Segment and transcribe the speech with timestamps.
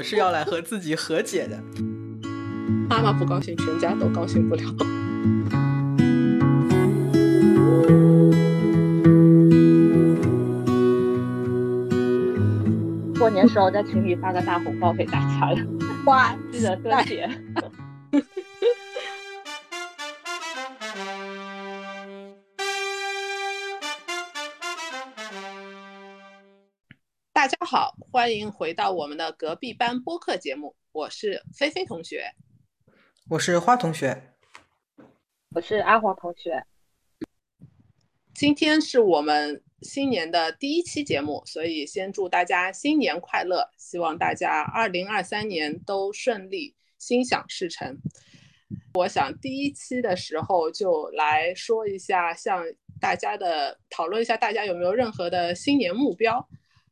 [0.00, 1.62] 我是要来和自己和解的。
[2.88, 4.64] 妈妈不高兴，全家都高兴不了。
[13.18, 15.66] 过年时候在群里发个大红包给大家的，
[16.06, 17.28] 哇，记得多谢。
[28.12, 32.34] 欢迎回到我们的隔壁班播客节目，我是菲菲同学，
[33.28, 34.34] 我是花同学，
[35.54, 36.66] 我是阿黄同学。
[38.34, 47.96] 今天是我们新年的第一期节目，所以先祝大家新年快乐，希望大家二零二三年都顺利，心想事成。
[48.94, 52.64] 我想第一期的时候就来说一下，向
[53.00, 56.48] 大家的讨论一下，大家有没有任何的新年目标？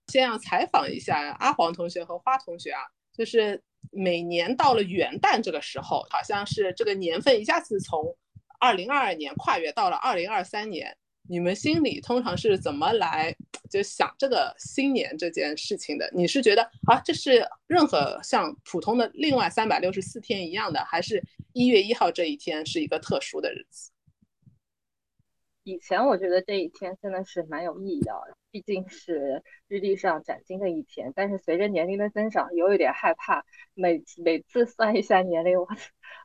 [0.09, 2.81] 先要采访一下阿黄同学和花同学啊，
[3.12, 8.17] 就是每年到了元旦这个时候，好像是这个年份一下子从
[8.59, 10.97] 二零二二年跨越到了二零二三年。
[11.31, 13.37] 你们心里通常是怎么来
[13.69, 16.11] 就想这个新年这件事情的？
[16.15, 21.22] 你是觉得啊，这是任何像普通的另外三百六十四天一样的，还是
[21.53, 23.91] 一月一号这一天是一个特殊的日子？
[25.65, 31.12] 以前我觉得这一天真的是蛮有意义的，毕竟是日历上崭新的一天。
[31.14, 35.68] 但是随着年龄的增长，又有点害怕，每每次算一下年龄，我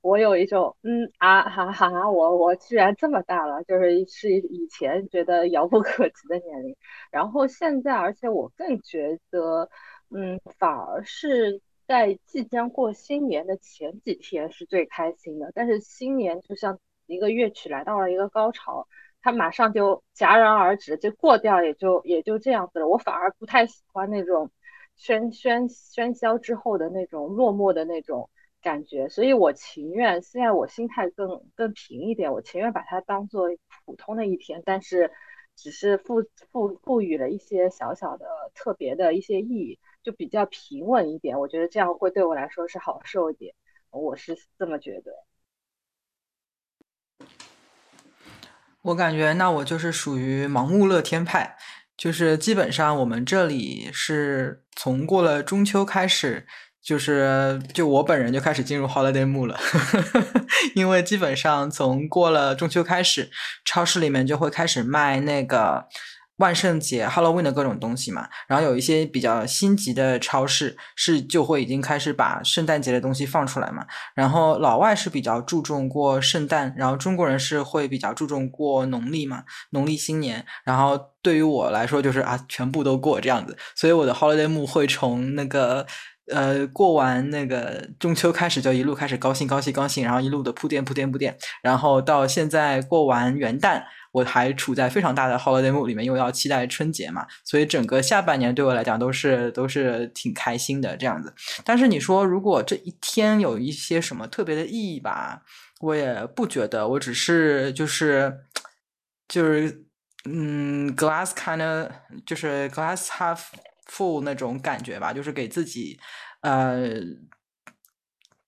[0.01, 6.75] 我有一种嗯啊哈哈，我我居然这么大了，就是是以前觉得遥不可及的年龄。
[7.11, 9.69] 然后现在，而且我更觉得，
[10.09, 15.51] 嗯，反而是在即将过新年的前几天是最开心的。
[15.53, 18.87] 但是新年就像一个乐曲来到了一个高潮。
[19.23, 22.87] 它马上就戛然而止，就过掉，也就也就这样子了。
[22.87, 24.51] 我反而不太喜欢那种
[24.99, 28.29] 喧喧喧嚣之后的那种落寞的那种
[28.61, 33.47] 感觉，所以我情愿现在我心态更更平一点，我情愿把它当做
[33.85, 35.09] 普通的一天，但是
[35.55, 41.39] 只是赋赋赋予了一些小小的特别的一些意义，就比较平稳一点。
[41.39, 43.55] 我觉得这样会对我来说是好受一点，
[43.89, 45.13] 我是这么觉得。
[48.83, 51.55] 我感觉那我就是属于盲目乐天派，
[51.97, 56.45] 就是基本上我们这里是从过了中秋开始，
[56.81, 59.57] 就是就我本人就开始进入 holiday mood 了，
[60.75, 63.31] 因为基本上从过了中秋开始，
[63.65, 65.87] 超市里面就会开始卖那个。
[66.43, 73.85] 万圣节 Halloween 的各种东西嘛，然后有一些比较心急的超市是就会已经开始把圣诞节的东西放出来嘛。
[74.13, 80.45] 然后老外是比较注重过圣诞，然后中国人是会比较注重过农历嘛，农历新年。
[80.65, 85.87] 然后对于我来说就是啊，全部都过这样子，所以我的 Holiday m o 会从那个
[86.29, 93.83] 呃过完那个中秋开始就一路开始高兴高兴高兴，然后一路的铺垫铺垫铺垫，然后到现在过完元旦。
[94.13, 101.33] 我还处在非常大的 holiday mood 里面，因为要期待春节嘛，所以整个下半年对我来讲都是都是挺开心的这样子。
[101.65, 105.41] 但是你说如果这一天有一些什么特别的意义吧，
[105.81, 108.31] 我也不觉得，我只是就是
[109.27, 109.85] 就是
[110.25, 111.91] 嗯，glass kind of
[112.25, 113.39] 就是 glass half
[113.91, 115.99] full 那种感觉吧，就是给自己
[116.41, 116.87] 呃，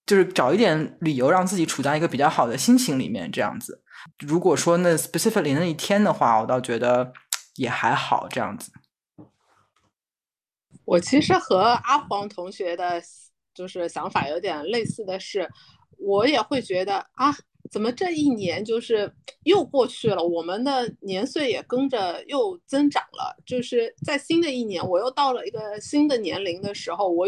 [0.06, 3.82] 就是找一点理由让自己处在一个比较好的心情里面这样子。
[4.20, 7.14] 如果说那 specifically 那一天的话，我倒觉得
[7.56, 8.72] 也还好这样子。
[10.86, 13.02] 我其实和阿黄同学的，
[13.54, 15.50] 就是想法有点类似的是，
[15.98, 17.36] 我也会觉得啊，
[17.72, 19.12] 怎么这一年就是
[19.44, 23.36] 又过去了，我们的年岁也跟着又增长了。
[23.46, 27.28] 就是在新的一年，我又到了一个新的年龄的时候，我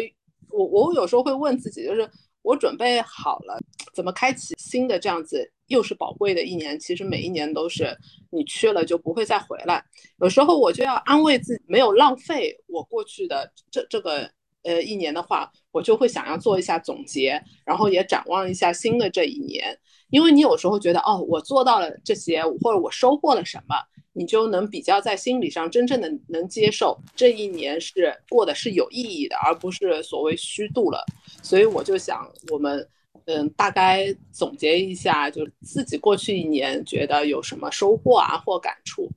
[0.50, 2.08] 我我有时候会问自己，就是
[2.44, 3.60] 我准备好了
[3.96, 5.52] 怎么开启新的这样子。
[5.68, 7.96] 又是宝贵的一年，其实每一年都是
[8.30, 9.84] 你去了就不会再回来。
[10.20, 14.30] 有时候我就要安慰自己，没有浪费我过去的这这个
[14.64, 19.78] 呃一年的话，我就会想要做一下总结，然后也展望一下新的这一年。
[20.10, 23.76] 因为你有时候觉得哦，我做到了这些，或者我收获了什么，
[24.14, 31.04] 你就能比较在心理上真正的能接受这一年是过的是有意义的，而不是所谓虚度了。
[31.44, 32.88] 所以我就想我们。
[33.28, 39.12] 嗯，大概总结一下，就自己过去一年觉得有什么收获啊或感触。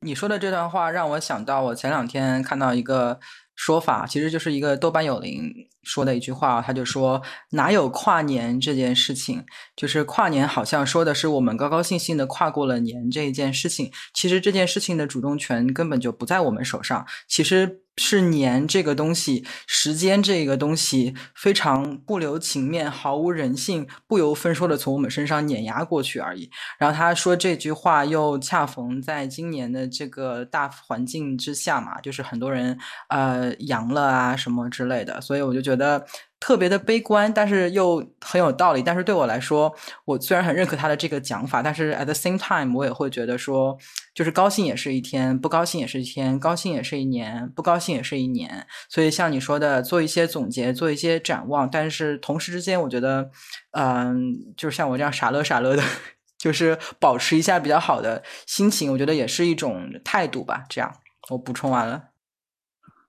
[0.00, 3.18] 你说的这段话让我想到，我前两天看到一个
[3.54, 5.50] 说法，其实就是一个豆瓣有灵
[5.82, 7.22] 说的一句话，他就说
[7.52, 9.42] 哪有跨年这件事情，
[9.74, 17.83] 就是跨年好像说的是我们高高兴兴的跨过了年这一件事情，其实这件事情的主动权根本就不在我们手上，其实。
[17.96, 26.50] 是年这个东西，时间这个东西非常不留情面、毫无人性、不由分说的从我们身上碾压过去而已。
[26.78, 36.04] 然后他说这句话又恰逢在今年的这个大环境之下嘛，就是很多人呃阳了啊什么之类的，所以我就觉得。
[36.44, 38.82] 特别的悲观，但是又很有道理。
[38.82, 39.74] 但是对我来说，
[40.04, 43.74] 我虽然很认可他的这个讲法，但是 at the same time，我也会觉得说，
[44.14, 48.66] 就是高兴也是一天，不高兴也是一天，高兴也是一年，不高兴也是一年。
[48.90, 53.30] 所以像你说的，做一些总结，做一些展望，但是同时之间，我觉得，
[53.70, 55.82] 嗯，就是像我这样傻乐傻乐的，
[56.36, 60.66] 就是保持一下比较好的心情，我觉得也是一种态度吧。
[60.68, 60.94] 这样，
[61.30, 62.10] 我补充完了。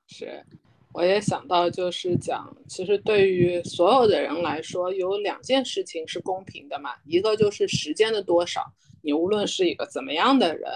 [0.07, 0.45] 是。
[0.95, 6.92] 我也想到，就是讲，其实对于所有的人来说，有两件事情是公平的嘛。
[7.03, 8.63] 一个就是时间的多少，
[9.01, 10.71] 你无论是一个怎么样的人，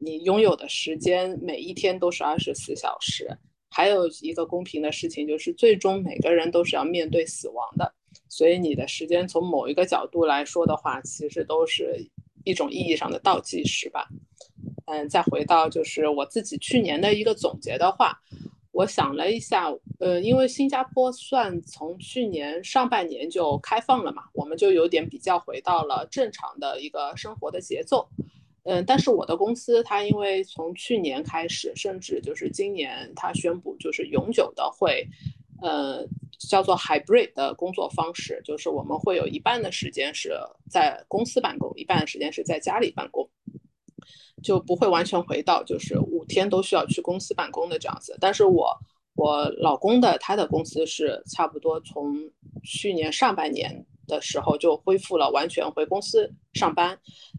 [0.00, 3.30] 你拥有的时间每一天都是二十四小时。
[3.68, 7.94] 还有一个公平的事情，就是最终每个人都是要面对死亡的，
[8.28, 12.04] 所以你的时间从某一个角度来说的话，其实都是
[12.42, 14.08] 一种意义上的倒计时吧。
[14.86, 18.18] 嗯，再回到就是我自己去年的一个总结的话。
[18.80, 28.08] 我想了一下，呃，因为新加坡算从去年上半年就开放了嘛，我们就有点比较回到了正常的一个生活的节奏，
[28.62, 35.06] 嗯，但是我的公司它因为从去年开始，甚至就是今年它宣布就是永久的会，
[35.60, 36.02] 呃，
[36.38, 40.32] 叫做 hybrid 的工作方式，就是我们会有一半的时间是
[40.70, 43.28] 在公司办公，一半的时间是在家里办公。
[44.42, 48.76] 就不会完全回到就是五天都需要去公司办公的这样子，但是我
[49.14, 52.16] 我老公的他的公司是差不多从
[52.64, 56.98] 去年上半年的时候就恢复了完全回公司上班，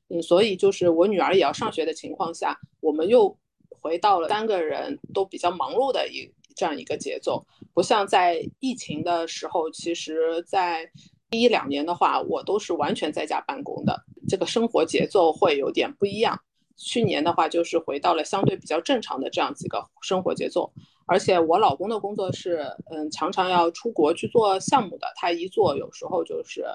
[0.09, 3.35] 嗯，所以就是我女儿也要上学的情况下，我们又
[3.69, 10.87] 回到了三个人都比较忙碌的一这样一个节奏，不像在疫情的时候，其实在
[11.31, 16.39] 一两年的话，我都是完全在家办公的，这个生活节奏会有点不一样。
[16.77, 20.71] 去年的话，就是回到了相对比较正常的这样几个生活节奏，
[21.05, 26.65] 而且我老公的工作是，嗯，常常要出国去做项目的，他一做有时候就是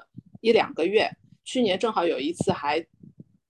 [0.41, 1.09] 一两个月。
[1.43, 2.85] 去年正好有一次还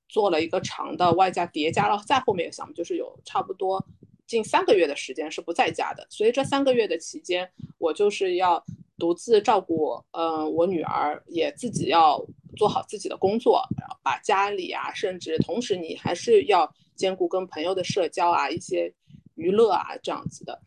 [0.08, 3.84] 做了一个长的，外加叠加了再后面的项目，就是有差不多
[4.28, 6.06] 近三个月的时间是不在家的。
[6.10, 8.64] 所以这三个月的期间，我就是要
[8.98, 12.26] 独自照顾，嗯，我女儿也自己要。
[12.56, 13.62] 做好自己的工作，
[14.02, 18.92] 把家里啊，甚至同时你还是要兼顾跟朋友的社交啊，一些
[19.36, 20.60] 娱乐啊这样子的。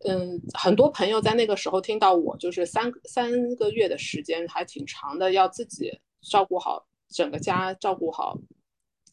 [0.00, 5.90] 嗯，很多朋友在那个时候听到我就是三三个月的时间还挺长的，要自己
[6.20, 8.38] 照顾好整个家，照顾好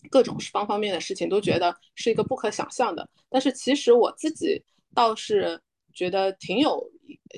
[0.09, 3.07] 各种方方面面的事情，都觉得是一个不可想象的。
[3.29, 4.61] 但是其实我自己
[4.93, 5.57] 倒是
[5.97, 6.88] 觉得挺有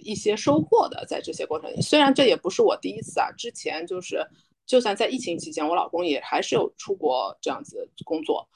[0.04, 1.82] 一些收获的，在这些过程里。
[1.82, 4.28] 虽然这也不是我第一次啊，之前就是。
[4.70, 8.48] 就算在疫情期间，我老公也还是有出国这样子工作。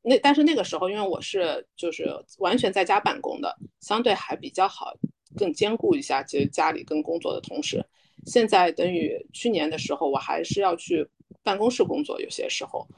[0.00, 2.08] 那但是那个时候，因为我是就是
[2.38, 4.96] 完全在家办公的，相对还比较好，
[5.36, 7.84] 更兼顾一下其实家里跟工作的同时。
[8.24, 11.06] 现在等于去年的时候，我还是要去
[11.42, 12.88] 办公室工作，有些时候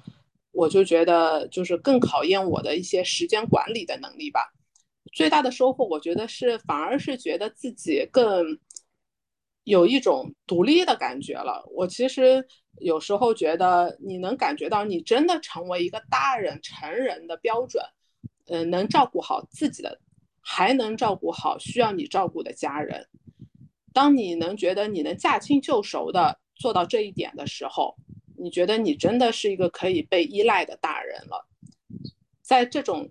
[0.53, 4.49] 我就觉得就是更考验我的一些时间管理的能力吧。
[5.12, 8.59] 最大的收获，我觉得是反而是觉得自己更。
[9.64, 11.62] 有一种独立的感觉了。
[11.71, 12.45] 我其实
[12.79, 17.85] 有时候觉得，你能感觉到你真的成为一个大人、成人的标准，
[18.47, 20.00] 嗯，能照顾好自己的，
[20.40, 23.07] 还能照顾好需要你照顾的家人。
[23.93, 27.95] 当你能觉得你能驾轻就熟的做到这一点的时候，
[28.38, 31.47] 你觉得你真的是一个可以被依赖的大人了。
[32.43, 33.09] 在这种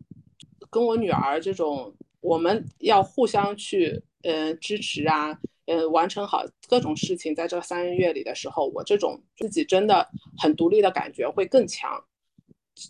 [0.69, 5.39] 跟我女儿这种，我们要互相去，嗯，支持啊。
[5.71, 12.03] 嗯，完成好各种事情，在这三个月里的时候，我这种自己真的很独立的感觉会更强。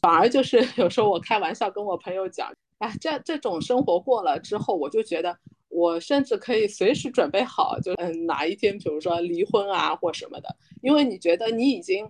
[0.02, 10.48] 反而就是 有时候我开玩笑跟我朋友讲，哎，这这种生活过了之后，我就觉得我甚至可以随时准备好，就嗯哪一天，比如说离婚啊或什么的，
[10.82, 12.10] 因为你觉得你已经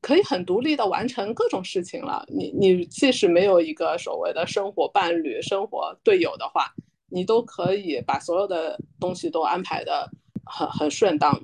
[0.00, 2.24] 可以很独立的完成各种事情了。
[2.28, 6.72] 你你即使没有一个所谓的生活伴侣、生活队友的话。
[7.12, 10.08] 你都可以把所有的东西都安排的
[10.44, 11.36] 很很顺当，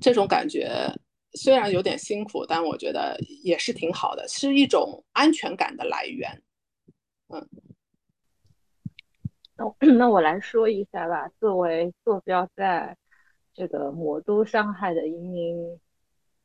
[0.00, 0.92] 这种感觉
[1.34, 6.42] 虽然有点辛苦，但我觉得也是挺好的，是一种安全感的来源。
[7.28, 7.48] 嗯，
[9.56, 11.28] 那 那我来说一下吧。
[11.38, 12.96] 作为坐标在
[13.54, 15.78] 这个魔都上海的一名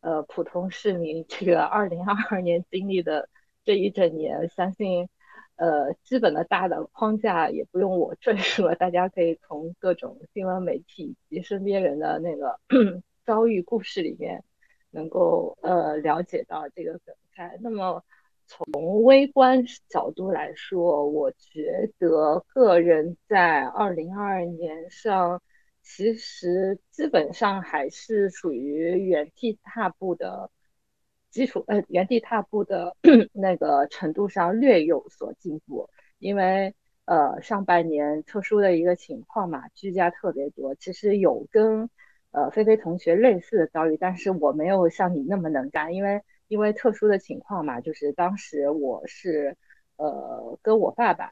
[0.01, 3.29] 呃普通市民，这个二零二二年经历的
[3.63, 5.09] 这一整年，相信。
[5.57, 12.59] 呃，基本的大的框架也不用我赘述了，大家可以从各种新闻媒体及身边人的那个
[13.27, 14.43] 遭遇故事里面，
[14.89, 17.59] 能够呃了解到这个梗概。
[17.61, 18.03] 那么
[18.47, 25.43] 从微观角度来说，我觉得个人在二零二二年上，
[25.81, 30.49] 其实基本上还是属于原地踏步的。
[31.29, 32.97] 基础呃原地踏步的
[33.31, 41.89] 那个程度上略有所进步，因为呃上半年特殊的一个情况嘛，居家特别多，其实有跟
[42.31, 49.55] 呃菲菲同学类似的遭遇，但是我没有像你那么能干，因为因为特殊的情况嘛，就是当时我是
[49.95, 51.31] 呃跟我爸爸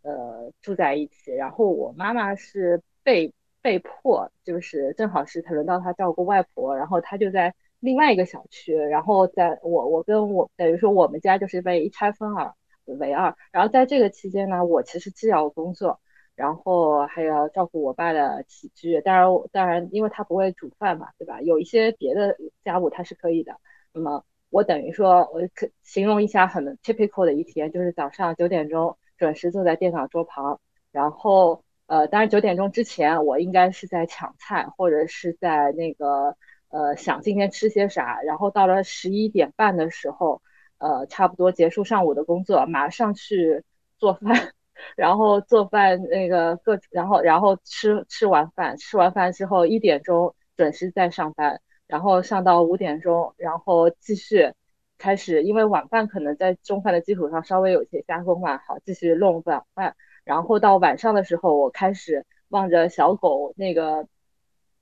[0.00, 7.54] 呃住在一起，然后我妈妈是被被迫就是正好是他轮到他照顾外婆，然后他就在。
[7.80, 12.54] 另外一个小区，然后在我我跟我等于说我们家就是被一拆分而
[12.86, 16.00] 为二，然后在这个期间呢，我其实既要工作，
[16.34, 21.42] 然后还要照顾我爸的起居，当然当然因为他不会煮饭嘛，对吧？
[21.42, 23.60] 有一些别的家务他是可以的。
[23.92, 30.58] 那么我等于说我可形容一下很 typical 的一天，就是早上九点钟准时坐在电脑桌旁，
[30.90, 31.62] 然后
[31.94, 36.36] 呃，当然九点钟之前我应该是在抢菜或者是在那个。
[36.70, 40.42] 呃，想今天吃些啥，然后到了十一点半的时候，
[40.78, 43.62] 呃，差不多结束上午的工作，马上去
[43.96, 44.52] 做饭，
[44.96, 54.52] 然后做饭那个各，然后然后吃吃完饭，吃完饭之后一点钟准时再上班，然后上到五点钟，然后继续
[54.98, 64.06] 开始，因为晚饭可能在中饭的基础上稍微有些加工嘛，好，继续弄晚饭，然后到晚上的时候，我开始望着小狗那个。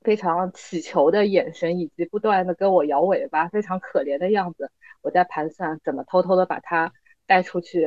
[0.05, 4.69] 非常乞求的眼神，以及不断的跟我摇尾巴，非常可怜的样子。
[5.01, 6.93] 我在盘算怎么偷偷的把它
[7.25, 7.87] 带出去，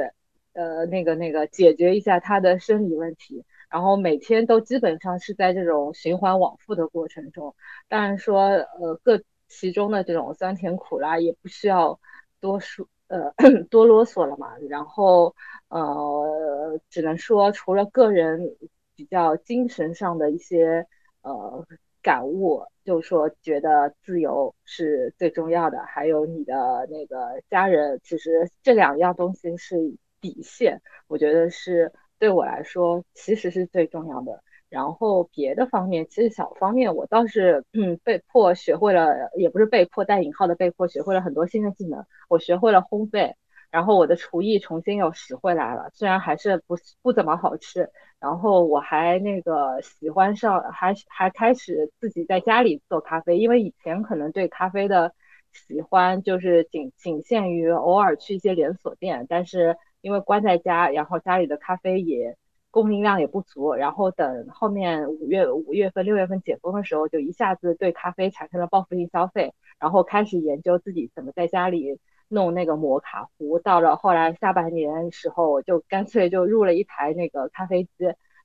[0.53, 3.43] 呃，那个那个解决一下它的生理问题。
[3.69, 7.53] 然后每天都基本上是在这种循环往复的过程中。
[7.89, 11.99] 当然说，呃，各其中的这种酸甜苦辣也不需要
[12.39, 13.31] 多说，呃，
[13.69, 14.57] 多啰嗦了嘛。
[14.69, 15.35] 然后，
[15.69, 18.55] 呃，只能说除了个人
[18.95, 20.87] 比较精神上的一些，
[21.21, 21.65] 呃。
[22.05, 29.75] 感悟就是说，觉得自由是最重要的，还有你的那个家人，其实这两样东西是
[30.21, 34.43] 底线，我觉得是对我来说其实是最重要的。
[34.69, 43.33] 然后别的方面，其实小方面我倒是嗯被迫学会了，也不是被迫带引号的被迫学会了很多新的技能，我学会了烘焙。
[43.71, 47.89] 然后我的厨艺重新又拾回来了，虽然还是不不怎么好吃。
[48.19, 55.13] 然后我还那个喜欢上，还还开始自己在家里做咖啡，因为以前可能对咖啡的
[55.51, 62.37] 喜欢就是仅仅限于偶尔去一些连锁店，但是因为关在家，然后家里的咖啡也
[62.75, 71.99] 供应量也不足，然后等后面五月五月份六月份解封的时候，就一下子对咖啡产生了报复性消费，然后开始研究自己怎么在家里。
[72.27, 77.91] 弄那个摩卡壶，到了后来下半年时候，我就干脆就入了一台那个咖啡机，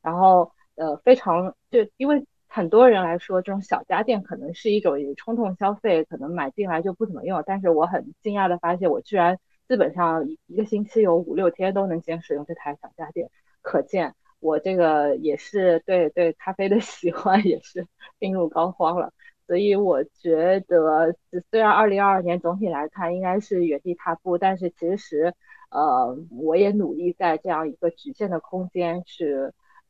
[0.02, 13.30] 然后呃非常就因为很多人来说，这种小家电可能是一种冲动消费，可能买进来就不怎么用，但是我很惊讶的发现，我居然基本上一个星期有五六天都能坚持用这台小家电，
[13.70, 17.86] 可见我这个也是对对咖啡的喜欢也是
[18.18, 19.12] 病入膏肓了。
[19.46, 21.14] 所以我觉得，
[21.50, 25.34] 虽然二零二二年总体来看应该是原地踏步，但是其实，
[25.70, 29.34] 呃，我也努力在这样一个局限的空间去，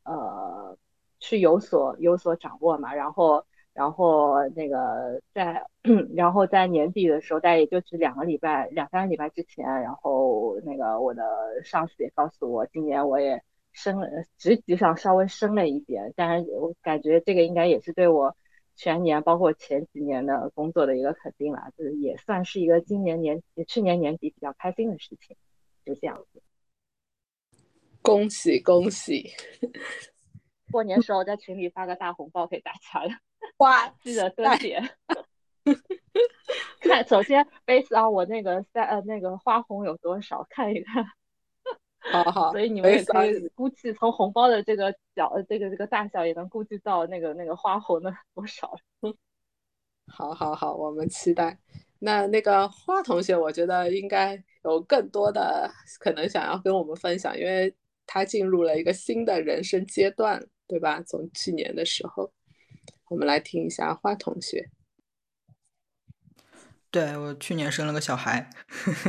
[0.03, 0.77] 呃，
[1.19, 2.93] 去有所有所掌握嘛。
[2.93, 5.65] 然后，然后那个在，
[6.15, 11.23] 然后在年底的时候，大概也就是两个礼拜、两三个礼拜之前，然后那个我的
[11.63, 18.35] 上司也告诉我，今年我也升了职级上稍微升了一点，但是我感觉这个应该也是对我。
[18.73, 25.35] 全年包括前几年的工作的一个肯定了，就是也算是一个今年年去年年底比较开心的事情，
[25.85, 26.41] 就这样子。
[28.01, 29.29] 恭喜恭喜！
[30.71, 33.11] 过年时候在群里发个大红包给大家了，
[33.57, 34.81] 哇，记得多点。
[36.79, 40.47] 看，首先 base 啊，我那个三呃那个花红有多少？
[40.49, 41.05] 看一看。
[42.01, 48.73] 好好，所以你们也可以估计从红包的这个角，这个这个大小，也能估计到那个那个花红的 多少。
[50.07, 51.57] 好好好，我们期待。
[51.99, 57.73] 那那个花同学，我觉得应该有更多的可能想要跟我们分享，因为
[58.07, 61.01] 他进入了一个新的人生阶段，对吧？
[61.03, 62.33] 从去年的时候，
[63.09, 64.67] 我们来听一下花同学。
[66.91, 68.49] 对我去年生了个小孩，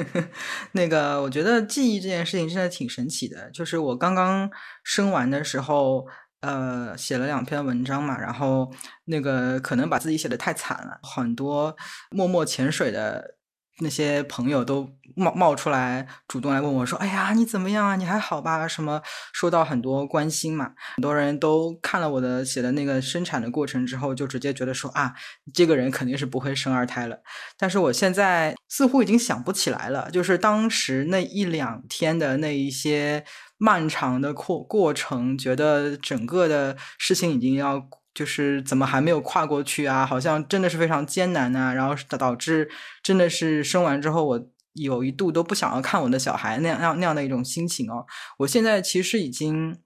[0.73, 3.51] 那个我觉得记忆这件事情真的挺神奇的。
[3.51, 4.49] 就是我刚刚
[4.85, 6.07] 生完的时候，
[6.41, 8.73] 呃，写了两篇文章嘛，然后
[9.07, 11.77] 那个可能把自己写的太惨了，很多
[12.11, 13.37] 默默潜水的。
[13.83, 17.97] 那些朋友都冒冒出来，主动来问我说：“哎呀，你怎么样啊？
[17.97, 25.13] 你还好吧？”什么收到很多关心嘛，很多人都看了我的写的那个生产的过程之后，就直接觉得说：“啊，
[25.53, 27.19] 这个人肯定是不会生二胎了。”
[27.59, 33.25] 但是我现在似乎已经想不起来了，就是当时那一两天的那一些
[33.59, 37.87] 漫长的过过程，觉得整个的事情已经要。
[38.15, 40.05] 就是怎么还没有跨过去啊？
[40.07, 42.71] 好像真的是非常艰难呐，然后导致
[43.03, 48.05] 真的是生完之后，我有一度都不想要看我的小孩那样那样那样的一种心情哦。
[48.39, 49.79] 我现在其实已经。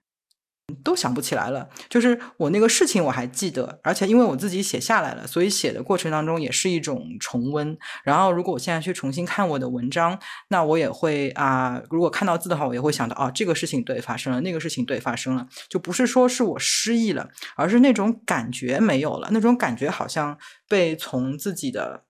[0.82, 7.76] 都想不起来了，就是我那个事情我还记得，而且因为我自己写下来了，所以写的过程当中也是一种重温。
[8.02, 10.18] 然后如果我现在去重新看我的文章，
[10.48, 20.36] 那我也会啊，如果看到字的话，我也会想到啊，这个事情对发生了，那个事情对发生了，就不是说是我失忆了，而是那种感觉没有了，那种感觉好像
[20.68, 22.02] 被从自己的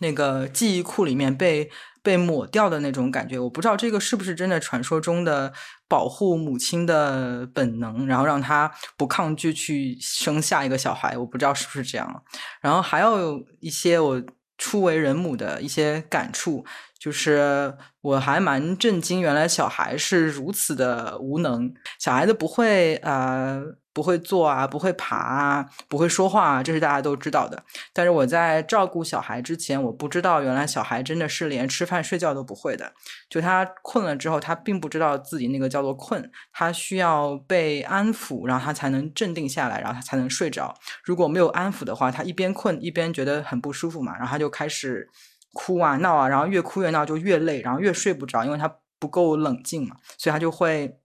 [0.00, 1.70] 那个记忆库里面被。
[2.00, 5.52] 被抹掉的那种感觉，我不知道这个是不是真的传说中的
[5.88, 12.24] 保护母亲的本能，然后让她不抗拒去生下一个小孩，我不知道是不是这样。
[12.62, 14.22] 然后还有一些我
[14.56, 16.64] 初为人母的一些感触，
[16.98, 23.62] 就是我还蛮震惊，原来小孩是如此的无能，小孩子不会呃。
[23.98, 27.60] 不会坐啊，不会爬啊，不会说话啊，这是大家都知道的。
[27.92, 32.92] 但是我在照顾小孩之前，我不知道原来小孩真的是连吃饭睡觉都不会的。
[33.28, 40.72] 就他困了之后，他并不知道自己那个叫做困，他需要被安抚，然后他才能镇定下来，然后他才能睡着。
[41.02, 45.08] 如果没有安抚的话，他一边困一边觉得很不舒服嘛，然后他就开始
[45.54, 51.00] 哭啊闹啊，然后越哭越闹就越累，然后越睡不着，因为他不够冷静嘛，所以他就会。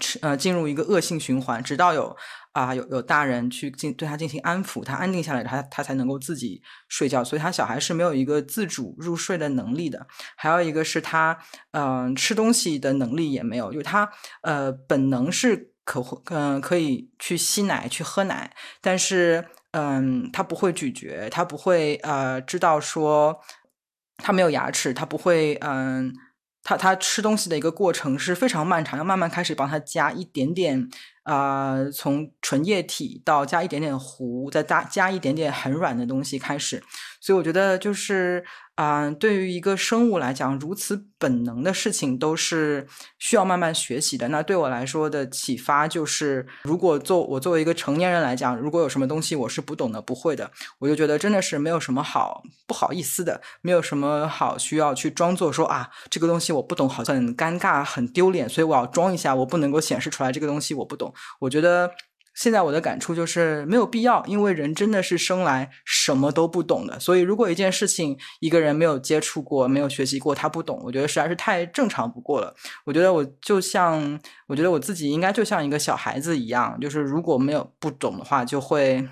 [0.00, 2.16] 吃呃，进入一个恶性循环，直到有
[2.52, 7.22] 啊有有大人去进对他进行安抚，他安定下来，他他才能够自己睡觉。
[7.22, 10.06] 所以，他小孩是没有一个自主入睡的能力的。
[10.36, 11.38] 还有一个是他
[11.72, 14.10] 嗯吃东西的能力也没有，就是他
[14.42, 23.40] 呃本能是可嗯可以去吸奶去喝奶，但是嗯他不会咀嚼，他不会呃知道说
[24.16, 26.12] 他没有牙齿，他不会嗯。
[26.62, 30.88] 他他吃东西的一个过程是非常漫长，要慢慢开始帮他加一点点。
[31.24, 36.82] 啊，从纯液体到加一点点糊，再加加一点点很软的东西开始，
[37.20, 42.86] 所以我觉得就是啊，对于一个生物来讲，如此本能的事情都是
[43.18, 44.26] 需要慢慢学习的。
[44.28, 61.11] 那对我来说的启发就是，如果做我作为一个成年人来讲，如果有什么东西我是不懂的、不会的，我就觉得真的是没有什么好不好意思的，没有什么好需要去装作说啊，这个东西我不懂，好像很尴尬、很丢脸，所以我要装一下，我不能够显示出来这个东西我不懂。
[61.40, 61.90] 我觉得
[62.34, 66.98] 现在我的感触就是没有必要，因为人真的是生来什么都不懂的。
[66.98, 72.54] 所以，如果一件事情一个人没有接触过、没有学习过，他不懂，我觉得实在是太正常不过了。
[72.84, 79.06] 我觉得我就像，我觉得我自己应该就像一个小孩子一样，就是如果没有不懂的话，就会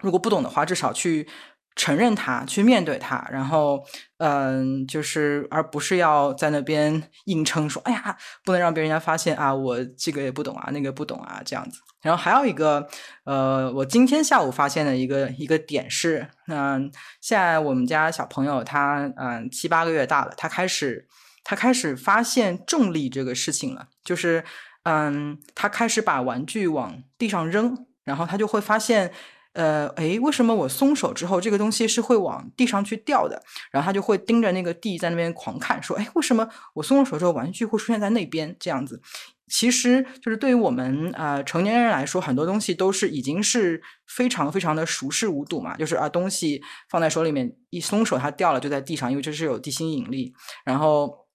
[0.00, 1.28] 如果不懂的话，至少去。
[1.76, 3.82] 承认他，去面对他，然后，
[4.18, 11.80] 嗯，就是，而不是要在那边硬撑，说，哎呀，不能让别人家发现啊，我这个也不懂啊，那个不懂啊，这样子。
[12.02, 12.86] 然后还有一个，
[13.24, 21.06] 呃，我今天下午发现的一个一个点是，嗯，现在我们家小朋友他，嗯，七八个月大了，他开始，
[21.44, 24.44] 他开始发现重力这个事情了，就是，
[24.82, 29.12] 嗯，他开始把玩具往地上扔，然后他就会发现。
[29.52, 33.42] 呃，诶，为什么我松手之后，这个东西是会往地上去掉的？
[33.72, 38.54] 然后他就会盯着那个地在那边狂看，说，诶，为什么我松了手之后，玩具会出现在那边？
[38.60, 39.02] 这样子，
[39.48, 50.32] 其实就是对于我们啊成年人来说，很多东西都是已经是非常非常的熟视无睹嘛，就是啊，东西放在手里面一松手，它掉了就在地上，因为这是有地心引力。
[50.64, 51.26] 然后，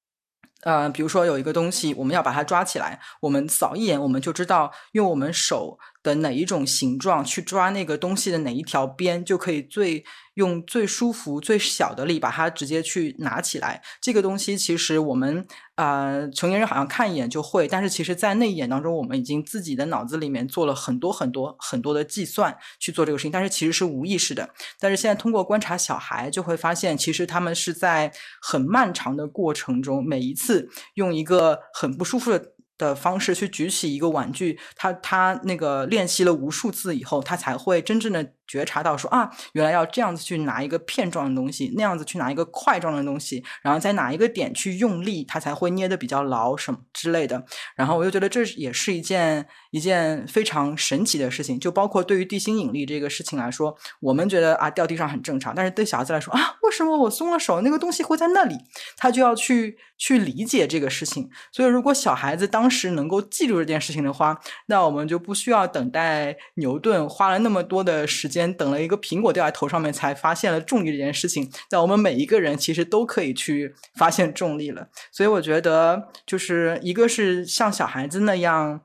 [0.61, 5.77] 呃，比如说有一个东西，我们要把它抓起来，我们扫一眼，我们就知道用我们手。
[6.05, 13.81] 的哪一种形状去抓那个东西的哪一条边，就可以最用最舒服、最小的力把它直接去拿起来。
[13.99, 24.47] 这个东西其实我们啊成年人好像看一眼就会，但是其实在那一眼当中，我们已经自己的脑子里面做了很多很多很多的计算去做这个事情，但是其实是无意识的。
[24.79, 32.51] 但是现在通过观察小孩，就会发现其实他们是在很漫长的过程中，每一次用一个很不舒服的。
[32.77, 47.43] 的方式去举起一个玩具，他他那个练习了无数次以后，他才会真正的觉察到说啊，原来要这样子去拿一个片状的东西，那样子去拿一个块状的东西，然后在哪一个点去用力，它才会捏得比较牢什么之类的。
[47.75, 51.59] 然后我就觉得这也是一件一件非常神奇的事情。
[51.59, 58.55] 就包括对于地心引力这个事情来说，我们觉得啊掉地上很正常，但是对小孩子来说啊，为什么我松了手，那个东西会在那里？
[58.97, 61.29] 他就要去去理解这个事情。
[61.51, 74.87] 所以如果小孩子当时能够记住这件事情的话，那我们就不需要等待牛顿花了那么多的时间，间等了一个苹果掉在头上面才发现了重力这件事情，在我们每一个人其实都可以去发现重力了。
[75.11, 78.81] 所以我觉得，就是一个是像小孩子那样。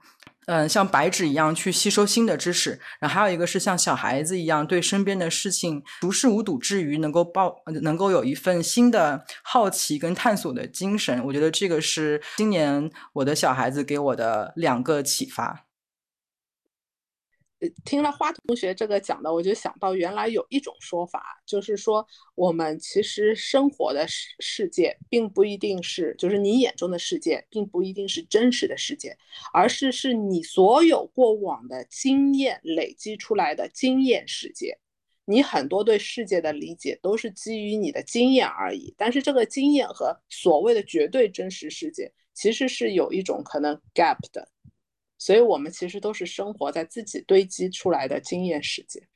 [0.46, 11.24] 嗯，像白纸一样去吸收新的知识，然后还有一个是像小孩子一样对身边的事情熟视无睹之余，能够抱，能够有一份新的好奇跟探索的精神。
[11.24, 15.66] 我觉得这个是今年我的小孩子给我的两个启发。
[17.84, 29.16] 听了花同学这个讲的，我就想到原来有一种说法，就是说我们其实生活的世世界，并不一定是，就是你眼中的世界，并不一定是真实的世界，
[29.52, 34.78] 而是是你所有过往的经验累积出来的经验世界。
[35.26, 44.48] 你很多对世界的理解都是基于你的经验而已，但是这个经验和所谓的绝对真实世界，其实是有一种可能 gap 的。
[45.20, 49.06] 所以，我们其实都是生活在自己堆积出来的经验世界。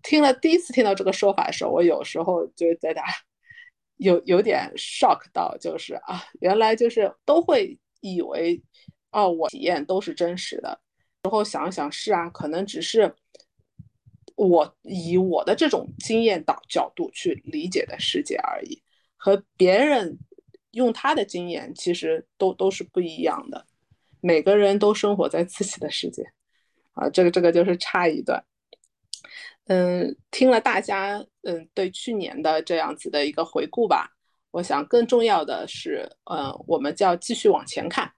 [0.00, 3.02] 听了第一次听到这个说法的时候，我有时候就在那
[3.96, 8.62] 有有点 shock 到，就是啊，原来就是都会以为，
[9.10, 10.80] 哦，我体验都是真实的。
[11.24, 13.12] 然后想想是啊，可能只是
[14.36, 18.80] 我以我的这种经验导角度去理解的世界而已，
[19.16, 20.16] 和别人
[20.70, 23.66] 用他的经验其实都都是不一样的。
[24.22, 26.22] 每个人都生活在自己的世界，
[26.92, 28.42] 啊，这个这个就是差一段。
[29.66, 34.12] 嗯，听了大家嗯对去年的这样子的一个回顾吧，
[34.52, 38.12] 我想更重要的是，嗯，我们就要继续往前看。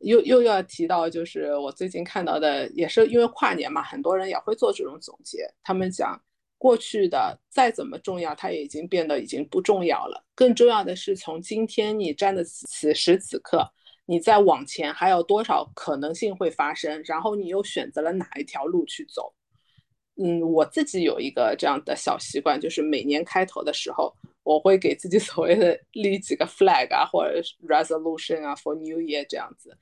[0.00, 5.46] 又又要提到，就是我最近看到的，也是因为跨年嘛，很多人也会做这种总结。
[5.62, 6.20] 他们讲
[6.58, 10.24] 过去的再怎么重要，它也已经变得已经不重要了。
[10.34, 13.70] 更重要的是，从今天你站的此时此刻。
[14.10, 17.00] 你再往前还有多少可能性会发生？
[17.04, 19.32] 然后你又选择了哪一条路去走？
[20.20, 29.78] 嗯，我自己有一个这样的小习惯，就是每年开头的时候，我会给自己 所谓的立几个 flag 啊，或者 resolution 啊，for New Year 这样子。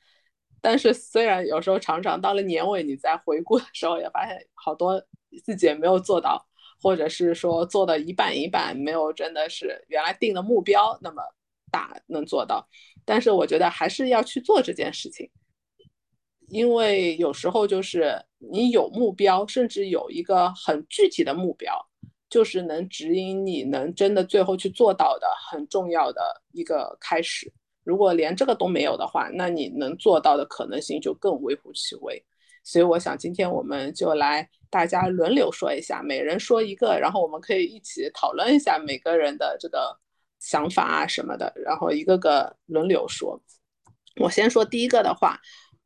[0.60, 5.02] 但是虽然有时候常常到了年尾，你在回顾的时候也发现好多
[5.42, 6.46] 自己也没有做到，
[6.82, 11.22] 或者是说做的一半一半，没有真的是原来定的目标那么
[11.70, 12.68] 大能做到。
[13.04, 15.30] 但是我觉得还是要去做这件事情，
[16.48, 21.74] 因为有时候就是你有目标，甚至有一个很具体的目标，
[22.28, 26.20] 就是能指引你能真的最后去做到的很重要的
[26.52, 27.50] 一个开始。
[27.82, 32.22] 如果连这个都没有的话，那你能做到的可能性就更微乎其微。
[32.62, 39.98] 所以我想今天我们就来大家轮流说一下，每人说一个，然后我们可以一起讨论一下每个人的这个。
[40.38, 43.40] 想法啊什么的，然后一个个轮流说。
[44.20, 45.38] 我先说第一个的话，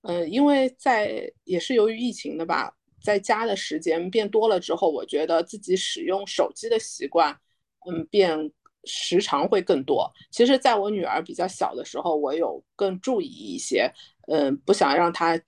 [0.02, 7.38] 嗯，因为在也是由于疫情的吧，在家的时间变多了之后，我觉得自己使用手机的习惯，
[7.86, 8.50] 嗯，变
[8.84, 10.10] 时长会更多。
[10.30, 13.92] 其实，在我女儿比较小的时候，我有更注意一些，
[14.28, 15.38] 嗯，不想让她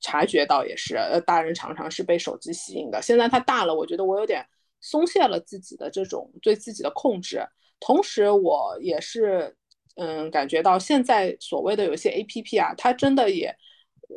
[0.00, 3.00] 察觉到，也是，呃，大人常常是被手机吸引的。
[3.00, 4.46] 现在她大了，我觉得我有点
[4.80, 7.42] 松懈了自己的这种对自己的控制。
[7.80, 9.56] 同时，我也是，
[9.96, 13.54] 嗯，感觉到现在所谓的有些 A P P 啊，它真的也，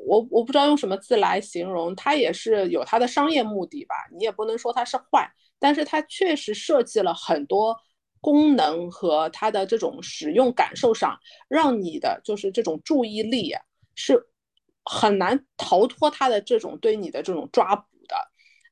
[0.07, 3.95] 我我不知道用什么字来形容，它也是有它的商业目的吧。
[4.17, 7.77] 你也不能说它是坏，但是它确实设计了很多
[8.19, 11.15] 功能和它的这种使用感受上，
[11.47, 13.53] 让你的就是这种注意力
[13.95, 14.27] 是
[14.85, 18.15] 很难逃脱它的这种对你的这种抓捕的。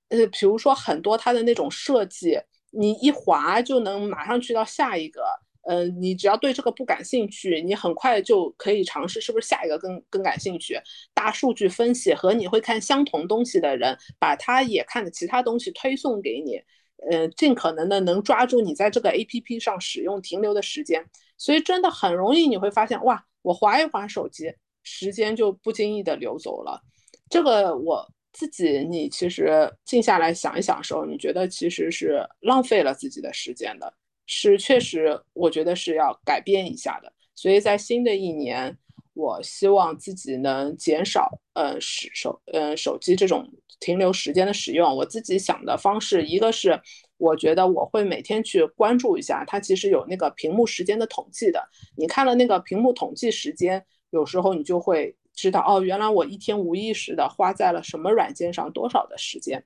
[0.10, 2.40] 呃，比如说很多它的那种设计。
[2.72, 5.24] 你一滑就能马上去到下一个，
[5.64, 10.80] 呃，你只要对这个不感兴趣，你很快就可以尝试是不是下一个更更感兴趣。
[11.14, 16.62] 大数据分析和你会看相同东西的人，把他也看的其他东西推送给你，
[17.10, 21.06] 呃，尽可能的能抓住你在这个 A P P 上使用停留的时间。
[21.38, 24.54] 所以真的很容易你会发现，哇，我滑一滑手机，
[24.84, 26.82] 时间就不经意的流走了。
[27.30, 28.08] 这个我。
[28.40, 33.94] 自己，你其实静下来想一想的时候，你觉得其实是浪费了自己的时间的，
[34.26, 37.12] 是确实，我觉得是要改变一下的。
[37.36, 38.78] 所以在新的一年，
[39.14, 43.46] 我希望自己能减少呃使手呃手机这种
[43.82, 44.96] 停留时间的使用。
[44.96, 46.80] 我自己想的方式，一个是
[47.18, 51.62] 我觉得我会每天去关注一下，它其实有那个屏幕时间的统计的。
[51.98, 59.64] 你看了那个屏幕统计时间，有时候你就会知道哦，原来我一天无意识的花在了什么软件上多少的时间，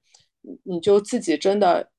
[0.63, 1.89] 你就自己真的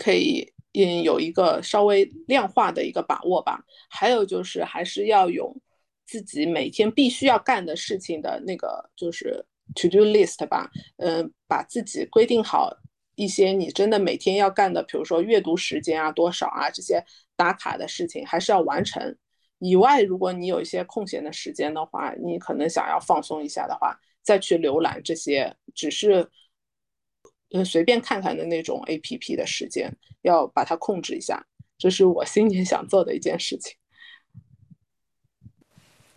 [0.00, 0.52] 可以。
[0.76, 3.64] 嗯，有一个稍微量化的一个把握吧。
[3.88, 5.56] 还有就是，还是要有
[6.04, 10.68] 自己每天必须要干的事情的那个，就是 to do list 吧。
[10.96, 12.76] 嗯，把自己规定好
[13.14, 17.00] 一些你真的每天要干的，比如说阅读时间啊多少啊这些
[17.36, 19.16] 打卡的事情，还是要完成。
[19.68, 26.30] 以外，如果你有一些空闲的时间的话，你可能想要放松一下的话，再去浏览这些，只是。
[27.56, 29.88] 嗯，随便看看的那种 A P P 的时间，
[30.22, 31.46] 要把它控制一下，
[31.78, 33.76] 这是我新年想做的一件事情。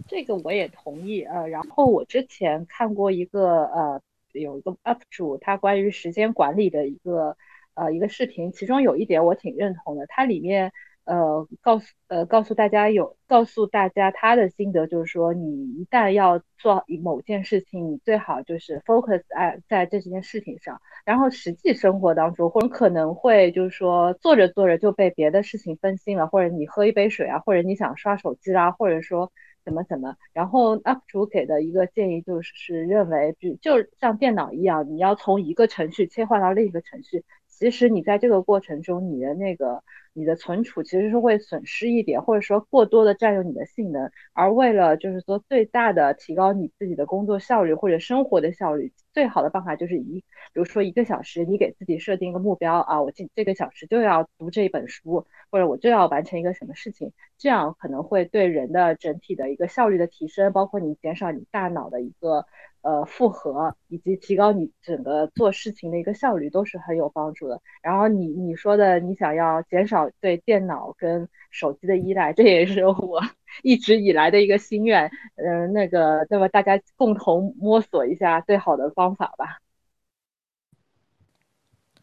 [0.07, 7.37] 这个我也同意呃，然后我之前看过一个呃，有一个 UP 主他关于时间管理的一个
[7.75, 10.73] 呃一个视频，其中有一点我挺认同的，它里面。
[11.07, 29.31] 呃，告诉呃告诉大家有告诉大家他的心得，就是说你一旦要做某件事情，你最好就是 focus 在在这件事情上，然后实际生活当中，或者可能会就是说做着做着就被别的事情分心了，或者你喝一杯水啊，或者你想刷手机啦，或者说
[29.63, 39.83] 怎么怎么，然后 UP 主给的一个建议就是认为，就就像电脑一样，你要从一个程序切换到另一个程序，其实你在这个过程中，你的那个。
[40.17, 50.23] 你的存储其实是会损失一点，或者说过多的占用你的性能，而为了就是说最大的提高你自己的工作效率或者生活的效率，最好的办法就是一，比
[50.55, 62.45] 如说一个小时，你给自己设定一个目标啊，我这这个小时就要读这一本书，或者我就要完成一个什么事情，这样可能会对人的整体的一个效率的提升，包括你减少你大脑的一个。
[62.83, 67.61] 呃，负荷以及提高你整个做事情的一个效率都是很有帮助的。
[67.81, 73.21] 然后你你说的，你想要减少对电脑跟手机的依赖，这也是我
[73.63, 75.09] 一直以来的一个心愿。
[75.35, 79.59] 嗯，那个，那么大家共同摸索一下最好的方法吧。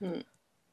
[0.01, 0.23] 嗯，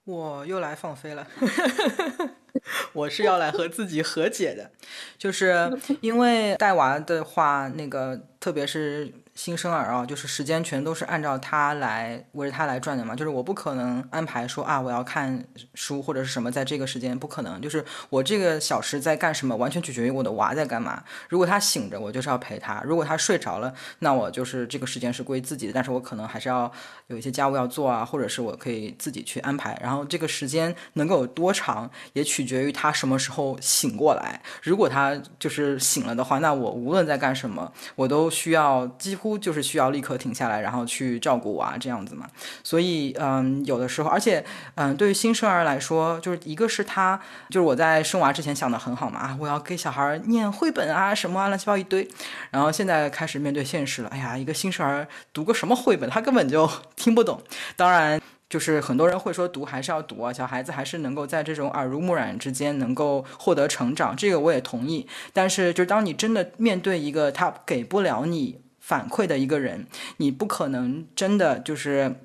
[0.06, 1.28] 我又来放飞了。
[2.94, 4.72] 我是要来和自己和解的，
[5.18, 9.12] 就是 因为带娃的话，那个特别是。
[9.44, 13.16] 新生儿啊，就是时间全都是按照他来围着他来转的嘛。
[13.16, 17.60] 就是我不可能安排说啊，我要看书或者是什么，在这个时间不可能。
[17.60, 21.04] 就是我这个小时在干什么，完全取决于我的娃在干嘛。
[21.28, 25.74] 如果他醒着，我就是要陪他；如果他睡着了，那我就是这个时间是归自己的。
[25.74, 26.72] 但是我可能还是要
[27.08, 29.76] 有一些家务要做啊，或者是我可以自己去安排。
[29.82, 34.40] 然后这个时间能够有多长，也取决于他什么时候醒过来。
[34.62, 39.31] 如果他就是醒了的话，那我无论在干什么，我都需要几乎。
[39.38, 42.28] 就是需要立刻停下来，然后去照顾娃这样子嘛。
[42.64, 44.44] 所以，嗯，有的时候，而且，
[44.76, 52.08] 嗯，对于新生儿来说，就是一个是他，就是我在生娃之前想的很好嘛，啊，我要给小孩念绘本啊，什么啊，乱七八糟一堆。
[52.50, 57.42] 然后现在开始面对现实了，哎呀，一个新生儿读个什么绘本，他根本就 听不懂。
[57.76, 58.22] 当然。
[58.52, 65.08] 就是很多人会说读还是要读啊，小孩子还是能够在这种耳濡目染之间能够获得成长，这个我也同意。
[65.32, 68.60] 但是，就当你真的面对一个他给不了你。
[68.82, 72.16] 反馈的一个人，你不可能真的就是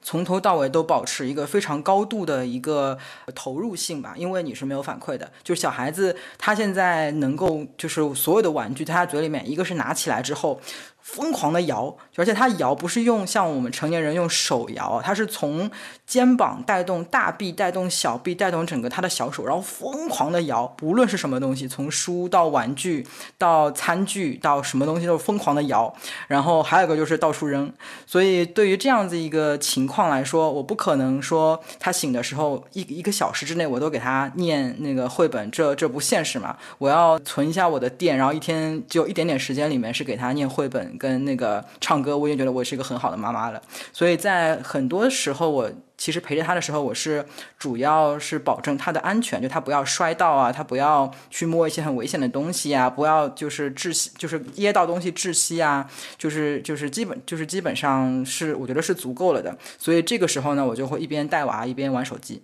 [0.00, 2.96] 从头到尾都保持一个非常高度的一个
[3.34, 5.32] 投入性吧，因为你是没有反馈的。
[5.42, 10.60] 就是小孩子他现在能够就是所有的玩具在他嘴里面，一个是拿起来之后。
[11.04, 15.70] 疯狂的摇，而且他摇不是用像我们成年人用手摇，他是从
[16.06, 23.06] 肩膀带动大臂，带动小臂，带动整个他的小手，然后疯狂的摇，不论是什么东西，从书到玩具
[23.38, 25.92] 到餐具到什么东西都是疯狂的摇。
[26.28, 27.72] 然后还有一个就是到处扔。
[28.06, 36.56] 所以对于这样子一个情况来说，我不可能说他醒的时候一一个小时之内我都给他念那个绘本，这这不现实嘛。
[36.78, 40.84] 我要存一下我的电，然后一天就一点点时间里面是给他念绘本。
[40.98, 43.60] 跟那个唱歌，我已经觉得我是一个很好的妈妈了。
[43.92, 45.70] 所以在很多时候，我
[46.04, 47.24] 其实陪着他的时候，我是
[47.58, 59.56] 主要是保证他的安全，就他不要摔到啊，他不要去摸一些很危险的东西啊，不要就是窒息，就是噎到东西窒息啊，就是就是基本就是基本上是我觉得是足够了的。
[59.78, 62.42] 所以这个时候呢，我就会一边带娃一边玩手机。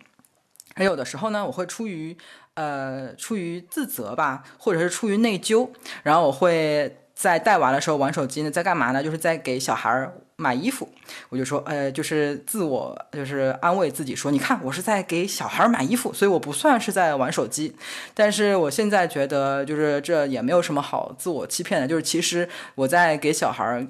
[0.75, 2.17] 还有的时候呢，我会出于
[2.55, 5.69] 呃出于自责吧，或者是出于内疚，
[6.03, 6.97] 然后我会。
[7.13, 9.05] 在带娃的时候玩手机呢，在干嘛呢？
[9.05, 10.89] 就是在给小孩儿买衣服。
[11.29, 17.77] 我就说，呃，就是自我就是安慰自己说，你看我是在给小孩买衣服，所以我不算是在玩手机。
[18.15, 23.87] 但是我现在觉得，就是这也没有什么好自我欺骗的，就是其实我在给小孩。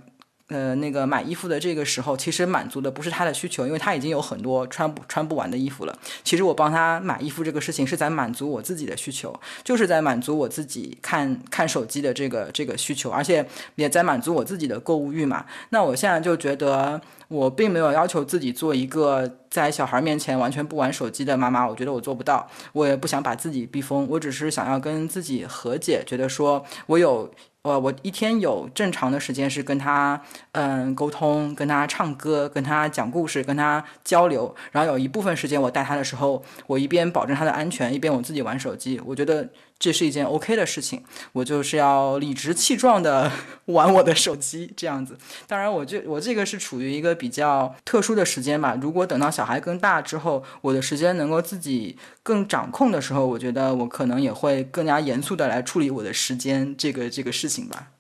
[0.51, 5.97] 呃，那个买衣服的这个时候，其实满足的不是他的需求，因为他已经有很多穿不穿不完的衣服了。
[6.25, 9.33] 其实我帮他买衣服这个事情是在满足我自己的需求，
[9.63, 15.47] 就是在满足我自己看看手机的这个这个需求，而且也在满足我自己的购物欲嘛。
[15.69, 27.33] 那我现在就觉得，我并没有要求自己做一个在小孩面前完全不玩手机的妈妈，我觉得我做不到，我也不想把自己逼疯，我只是想要跟自己和解，觉得说我有。
[27.63, 30.21] 我我一天有正常的时间是跟他
[30.53, 34.55] 嗯沟通，跟他唱歌，跟他讲故事，跟他交流。
[34.73, 39.01] 然后有一部分时间我带他的时候，我一边保证他的安全，一边我自己玩手机。
[39.05, 39.49] 我觉得。
[39.81, 43.33] 这是一件 OK 的事情，我就是要理直气壮的
[43.67, 45.17] 玩我的手机这样子。
[45.49, 48.79] 当然，我这我这个是处于一个比较特殊的时间吧。
[48.81, 57.91] 如果等到小孩更大之后，我的时间能够自己更掌控的时候，我觉得我可能也会更加严肃的来处理我的时间这个这个事情吧。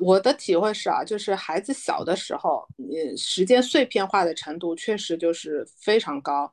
[0.00, 6.52] 我的体会是啊，就是孩子小的时候，你时间碎片化的程度确实就是非常高。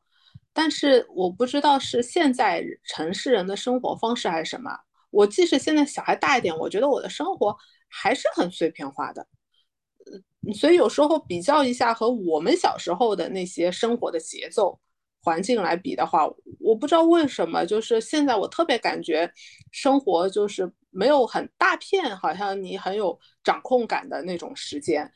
[0.58, 4.72] 但是我不知道是现在城市人的生活方式还是什么。
[5.12, 7.54] 我即使现在小孩大一点，我觉得我的生活
[7.90, 9.28] 还是很碎片化的。
[10.54, 14.80] 所以有时候比较一下和我们小时候的那些生活的节奏
[15.22, 16.26] 环境来比的话，
[16.62, 19.30] 我不知道为什么，就是现在我特别感觉
[19.74, 25.12] 生活就是没有很大片，好像你很有掌控感的那种时间。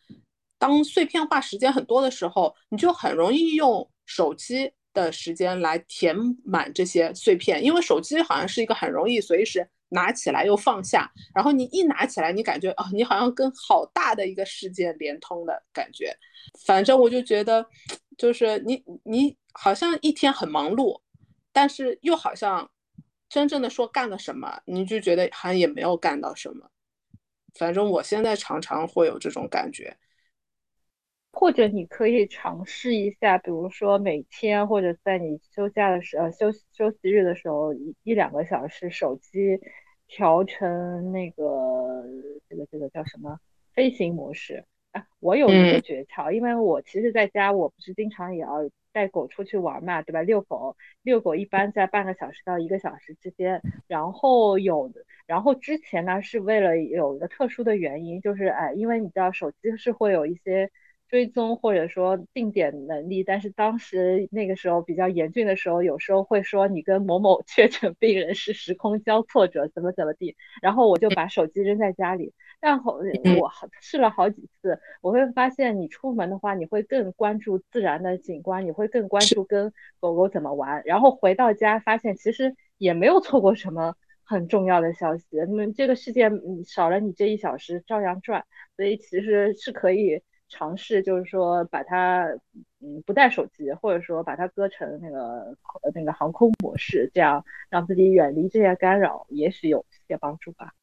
[0.57, 4.73] 当碎片化时间很多的时候，你就很容易用手机。
[5.03, 16.15] 的时间来填满这些碎片，因为手机好像是一个很容易随时拿起来又放下，然后你一拿起来，你感觉哦，你好像跟好大的一个世界连通的感觉。
[16.65, 17.65] 反正我就觉得，
[18.17, 21.01] 就是你你好像一天很忙碌，
[21.51, 22.69] 但是又好像
[23.27, 26.69] 真正的说干了什么，你就觉得好像也没有干到什么。
[27.55, 29.97] 反正我现在常常会有这种感觉。
[31.31, 39.59] 或者你可以尝试一下，比如说每天或者在你休假的时呃、休休息日的时候，一一两个小时手机
[40.07, 42.03] 调成那个
[42.49, 43.39] 这个这个叫什么
[43.73, 44.65] 飞行模式。
[44.91, 50.23] 啊，我有一个诀窍，因为我其实在家我不是经常也要带狗出去玩嘛，对吧？
[50.23, 53.61] 遛狗，遛狗一般在半个小时到一个小时之间。
[53.87, 54.91] 然后有，
[55.27, 60.69] 然后之前呢是为了有一个特殊的原因，就是哎，因为你知道手机是会有一些。
[61.09, 72.31] 追踪或者说定点能力，但是当时那个时候比较严峻的时候，有时候会说你跟某某 确诊病人是时空交错者，怎么怎么地，然后我就把手机扔在家里。
[72.61, 72.99] 但后
[73.39, 85.25] 我试了好几次，我会发现你出门的话，你会更关注自然的景观，你会更关注跟狗狗怎么玩，然后回到家发现其实也没有错过什么很重要的消息。
[85.31, 86.29] 那么这个世界
[86.65, 88.45] 少了你这一小时照样转，
[88.75, 90.21] 所以其实是可以。
[90.49, 92.25] 尝试就是说把它
[92.81, 95.55] 嗯不带手机，或者说把它搁成那个
[95.93, 100.73] 那个航空模式，这样让自己远离这些干扰，也许有些帮助吧。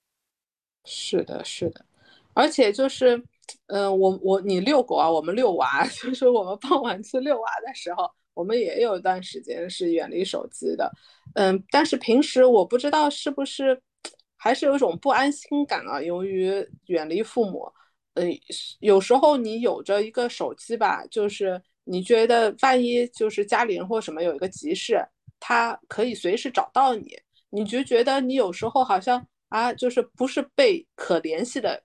[0.84, 1.84] 是的，是的，
[2.32, 3.20] 而且就是
[3.66, 10.90] 嗯，我我你遛狗啊，我们遛娃， 就是我们傍晚去遛娃的时候，我们也有一段时间是远离手机的。
[11.34, 13.80] 嗯，但是平时我不知道是不是
[14.36, 17.68] 还是有一种不安心感啊，由于远离父母。
[18.16, 18.30] 嗯，
[18.80, 25.06] 有时候你有着一个手机吧，就是你觉得万一就是家里人或什么有一个急事，
[25.38, 27.14] 他可以随时找到你，
[27.50, 31.82] 你就觉得你有时候好像啊，就是不是被可联系的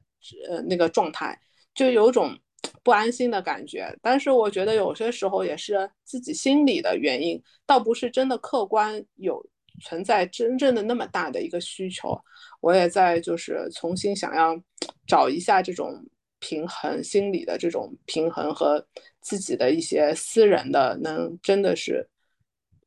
[0.48, 1.38] 呃那个状态，
[1.76, 2.34] 就有种
[2.82, 3.94] 不安心的感觉。
[4.02, 9.46] 但是我觉得有些时候也是自己心理的原因，倒不是真的客观有
[9.82, 12.18] 存在真正的那么大的一个需求。
[12.62, 14.58] 我也在就是重新想要
[15.06, 16.02] 找一下这种。
[16.42, 18.84] 平衡心理的这种平衡和
[19.22, 22.10] 自己的一些私人的，能真的是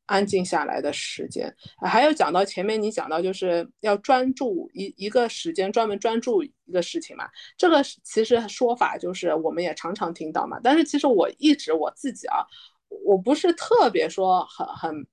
[0.07, 1.55] 安静下来的时间。
[1.81, 7.31] 还有讲到前面你讲到就是要专注一一个时间，专门专注一个事情嘛。
[7.57, 10.59] 这个其实说法就是我们也常常听到嘛。
[10.61, 12.45] 但是其实我一直我自己啊，
[12.88, 15.07] 我不是特别说很很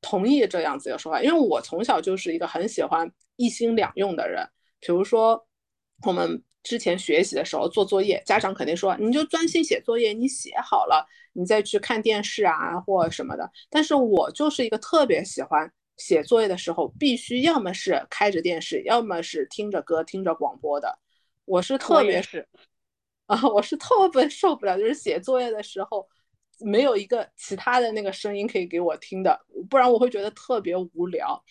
[0.00, 4.48] 同意这样子的说法，因为我从小就是一个很喜欢一心两用的人。
[4.80, 5.46] 比如说
[6.06, 6.42] 我们。
[6.62, 13.50] 之前学习的时候做作业，家长肯定说你就专心写作业，你写好了，你再去看电视啊或什么的。
[13.68, 20.98] 但是我就是一个特别喜欢写作业的时候，必须要么是开着电视，要么是听着歌、听着广播的。
[21.44, 22.46] 我是特别是
[23.26, 26.06] 啊， 我是特别受不了，就是写作业的时候
[26.60, 29.38] 没有一个其他的那个声音可以给我听的，
[29.68, 31.42] 不然我会觉得特别无聊。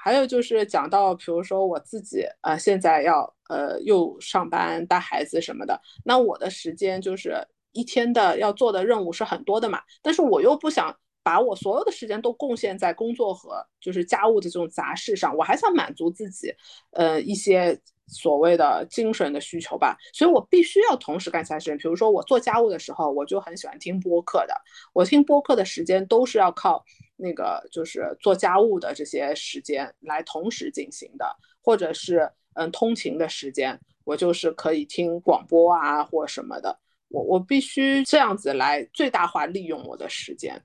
[0.00, 7.36] 还有就是讲到，比如说我自己啊，现在要呃又上班带孩子什么的，那我的时间就是
[7.72, 10.96] 一天的要做的任务是很多的嘛，但是我又不想
[11.28, 16.50] 把我所有的时间都贡献在工作和就是家务的这种杂事上，我还想满足自己
[16.92, 21.76] 呃一些所谓的精神的需求吧，所以我必须要同时干其他事。
[21.76, 24.54] 比如说我做家务的时候，我就很喜欢听播客的，
[24.94, 26.82] 我听播客的时间都是要靠。
[27.20, 31.26] 那个就是做家务的这些时间来同时进行的，
[31.60, 40.62] 或者是嗯通勤的时间，我就是可以听广播啊或什么的，我我必须这样子来最大化利用我的时间。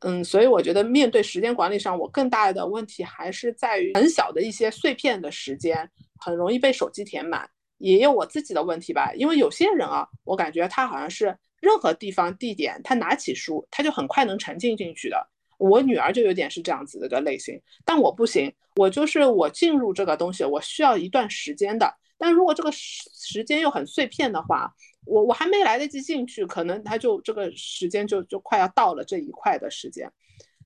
[0.00, 7.48] 嗯，所以我觉得面对时间管理上，我更大的问题还是在于很小的一些碎片的时间，很容易被手机填满，
[7.78, 9.12] 也有我自己的问题吧。
[9.14, 11.36] 因为有些人啊，我感觉他好像是。
[11.60, 15.28] 任何地方地点，他拿起书，他就很快能沉浸进去的。
[15.58, 21.94] 我女儿就有点是这样子的一个类型，但我不行，我就是我进入这个东西，我需要一段时间的。
[22.20, 24.70] 但如果这个时时间又很碎片的话，
[25.06, 30.12] 我我还没来得及进去，可能他就这个时间就就快要到了这一块的时间，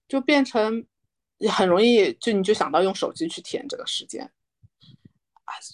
[0.09, 0.85] 就变成
[1.49, 4.29] 很容易就你就想到用手机去填这个时间，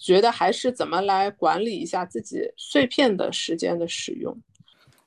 [0.02, 4.38] 觉得还是怎么来管理一下自己碎片的时间的使用。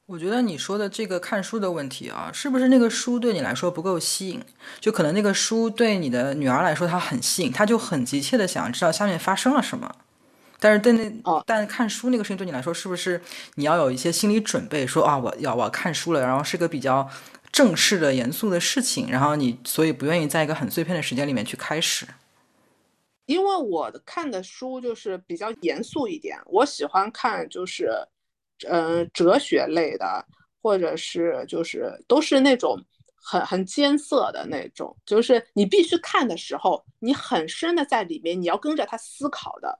[0.07, 4.43] 我觉得你说的这个看书的问题啊，是不是那个书对你来说不够吸引？
[4.79, 9.95] 就可能那个书对你的女儿来说，她很吸引，她就很急切的想知道下面发生了什么。
[10.63, 13.21] 但是对那哦，但看书那个事情对你来说，是不是
[13.55, 14.87] 你要有一些心理准备？
[14.87, 17.09] 说啊，我要我要看书了，然后是个比较
[17.51, 22.07] 正式的、严肃的事情，然后你所以不愿意在一个很碎片的时间里面去开始。
[23.25, 27.89] 因为我看的书就是比较严肃一点，我喜欢看就是。
[28.69, 30.25] 嗯，哲学类的，
[30.61, 32.81] 或者是就是都是那种
[33.15, 39.77] 很很艰涩的那种，就是你必须看的时候，你很深的在里面，你要跟着他思考的，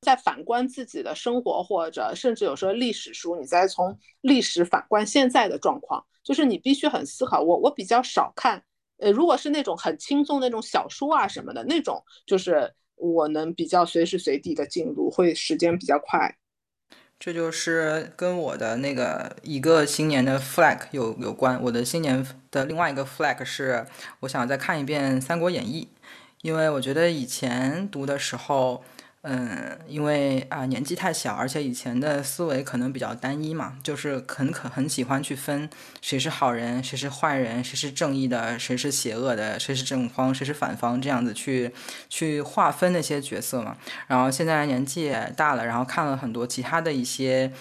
[0.00, 7.42] 在反观自己的生活，或者甚至有时候历史书，你再从历史反观现在的状况，就是你必须很思考。
[7.42, 8.62] 我我比较少看，
[8.96, 16.34] 呃，如果是那种很轻松那种小说啊什么的那种，就是我能比较随时随地的进入，会时间比较快。
[17.18, 21.62] 这就是跟我的那个一个新年的 flag 有有关。
[21.62, 23.86] 我的新年的另外一个 flag 是，
[24.20, 25.90] 我想再看一遍《三国演义》，
[26.40, 28.82] 因为我觉得以前读的时候。
[29.22, 35.68] 嗯，因为啊年纪太小，而且以前的思维可能比较单一嘛，就是很可很喜欢去分
[36.00, 41.70] 谁是好人，谁是坏人，谁是正义的，谁是邪恶的，谁是正方，谁是反方，这样子去
[42.08, 43.76] 去划分那些角色嘛。
[44.06, 47.52] 然后现在年纪也大了，然后看了很多其他的一些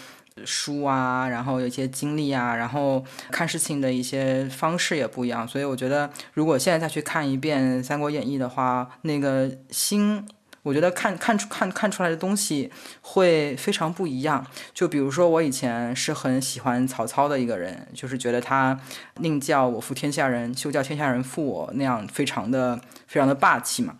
[0.46, 10.26] 书啊，然后有一些经历啊，然后看事情的一些方式也不一样，所以我觉得如果现在再去看一遍《三国演义》的话，那个心。
[10.64, 14.46] 我觉得看看出看看出来的东西会非常不一样。
[14.74, 18.80] 就比如说，我以前是很喜欢曹操的一个人，就是觉得他
[19.18, 23.96] 宁叫我负天下人，休叫天下人负我，那样非常的非常的霸气嘛。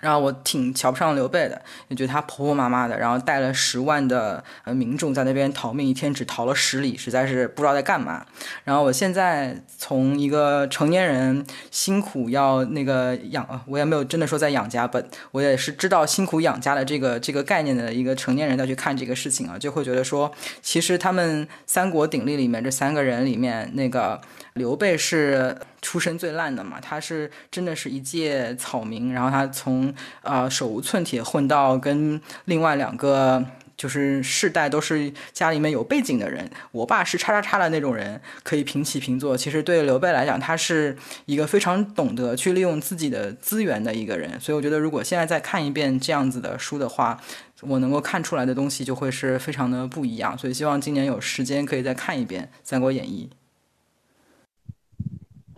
[0.00, 8.24] 然后我挺瞧不上刘备的，也觉得他婆婆妈妈的，然后带了十万的呃民众在那边逃命，一天只逃了十里，实在是不知道在干嘛。
[8.64, 20.30] 然后我现在从一个成年人辛苦要那个养，我也没有真的说在养家本，我也是知道辛苦养家的这个这个概念的一个成年人再去看这个事情啊，就会觉得说，
[20.62, 24.20] 其实他们三国鼎立里面这三个人里面那个。
[24.58, 33.42] 刘备是出身最烂的嘛，他是真的是一介草民，然后他从呃手无寸铁混到跟另外两个
[33.76, 39.36] 就是世代都是家里面有背景的人，我爸是叉叉叉的那种人，可以平起平坐。
[39.36, 40.96] 其实对刘备来讲，他是
[41.26, 47.20] 一个非常懂得去利用自己的资源的一个人，所以我觉得如果现在再看一遍这样子的书的话，
[47.60, 50.36] 我能够看出来的东西就会是非常的不一样。
[50.36, 53.30] 所以希望今年有时间可以再看一遍《三国演义》。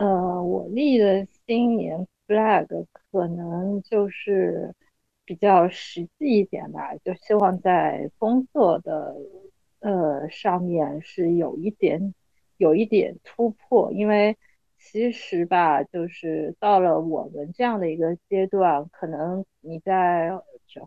[0.01, 4.73] 呃，我立的新年 flag 可能就是
[5.25, 9.15] 比较实际一点吧，就希望在工作的
[9.79, 12.15] 呃上面是有一点
[12.57, 14.35] 有一点突破，因为
[14.79, 20.31] 其实吧，就是到了我们这样的一个阶段，可能你在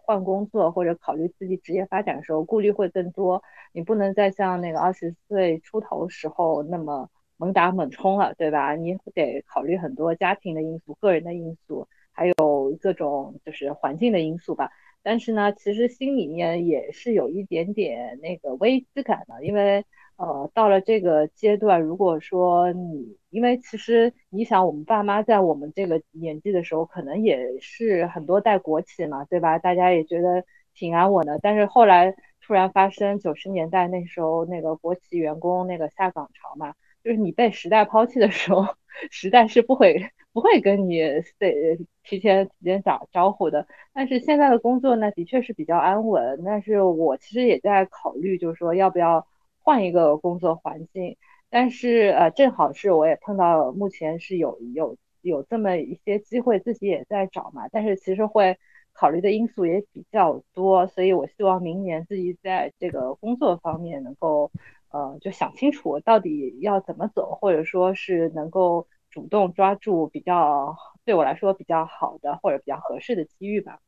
[0.03, 7.09] 换工作或者考虑自己职业发展的时候，顾虑会更多，你不能再像那个二十岁出头时候那么。
[7.37, 8.75] 猛打猛冲了，对吧？
[8.75, 12.35] 你得考虑很多家庭的因素、个人的因素，还有
[12.81, 14.71] 各种就是环境的因素吧。
[15.03, 19.85] 但是呢，其实心里面也是有一点点那个危机感的，因为
[20.17, 29.59] 呃，到了这个阶段，如果说你，因为其实你想，我们爸妈在我们这个年纪的时候，可能也是很多代国企嘛，对吧？
[29.59, 36.75] 大家也觉得挺安稳的，但是后来突然发生九十年代那时候那个国企员工那个下岗潮嘛，
[37.05, 38.67] 就是你被时代抛弃的时候，
[39.11, 41.01] 时代是不会不会跟你
[41.39, 43.69] 对提前提前打招呼的。
[43.93, 46.43] 但是现在的工作呢，的确是比较安稳。
[46.45, 49.27] 但是我其实也在考虑，就是说要不要
[49.59, 51.17] 换一个工作环境。
[51.51, 57.69] 但是呃，正好是我也碰到，目前是有有有这么一些机会，自己也在找嘛。
[57.71, 58.59] 但是其实会
[58.93, 64.51] 考虑的因素也比较多，所以我希望明年自己在这个工作方面能够
[64.95, 70.77] 呃就想清楚到底要怎么走，或者说是能够主动抓住比较。
[71.07, 73.79] 对我来说比较好的或者比较合适的机遇吧。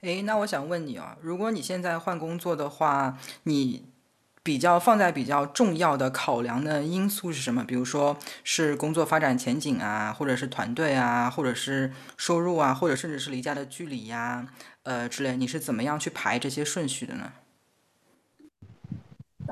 [0.00, 3.84] 哎，那我想问你啊，如果你现在换工作的话，你
[4.42, 7.62] 比较放在比较重要的考量的因素是什么？
[7.62, 14.44] 比如说是工作发展前景啊，或者是团队啊，或者是收入啊，或者甚至是离家的距离呀，
[14.82, 17.32] 呃之类，你是怎么样去排这些顺序的呢？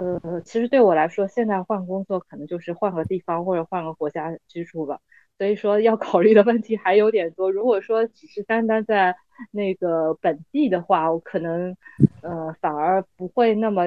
[0.01, 5.01] 呃，其实对我来说，现在换工作可能就是换个地方或者换个国家居住吧。
[5.39, 7.53] 所以说要考虑的问题还有点多。
[7.53, 9.15] 如果说只是单单在
[9.53, 11.77] 那个本地的话，我可能
[12.23, 13.85] 呃反而不会那么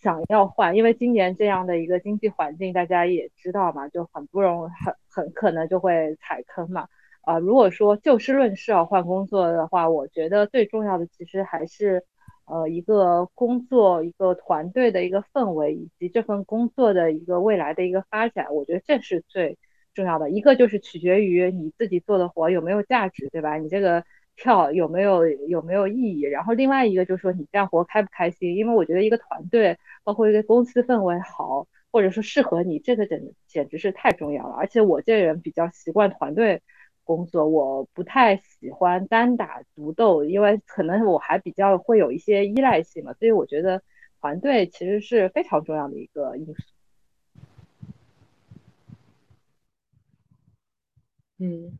[0.00, 6.88] 想要换，因为今年这样的一个经济环境，大家也知道嘛，就很不容很很可能就会踩坑嘛。
[7.20, 12.04] 啊，如果说就事论事要换工作的话，我觉得最重要的其实还是
[12.46, 18.54] 呃一个工作、一个团队的一个氛围，以及这份工作的一个未来的一个发展。
[18.54, 19.58] 我觉得这是最。
[19.94, 23.58] 重要的一个就是取决于你自己做的活有没有价值，对吧？
[23.58, 24.02] 你这个
[24.36, 26.22] 跳有没有有没有意义？
[26.22, 28.56] 然后另外一个就是说你干活开不开心？
[28.56, 34.54] 因为我觉得一个团队，包括一个公司氛围好，或者说适合你，这个简简直是太重要了。
[34.54, 36.62] 而且我这人比较习惯团队
[37.04, 43.12] 工作，我不太喜欢单打独斗，因为可能我还比较会有一些依赖性嘛。
[43.14, 43.82] 所以我觉得
[44.20, 46.54] 团队其实是非常重要的一个因素。
[51.38, 51.76] 嗯，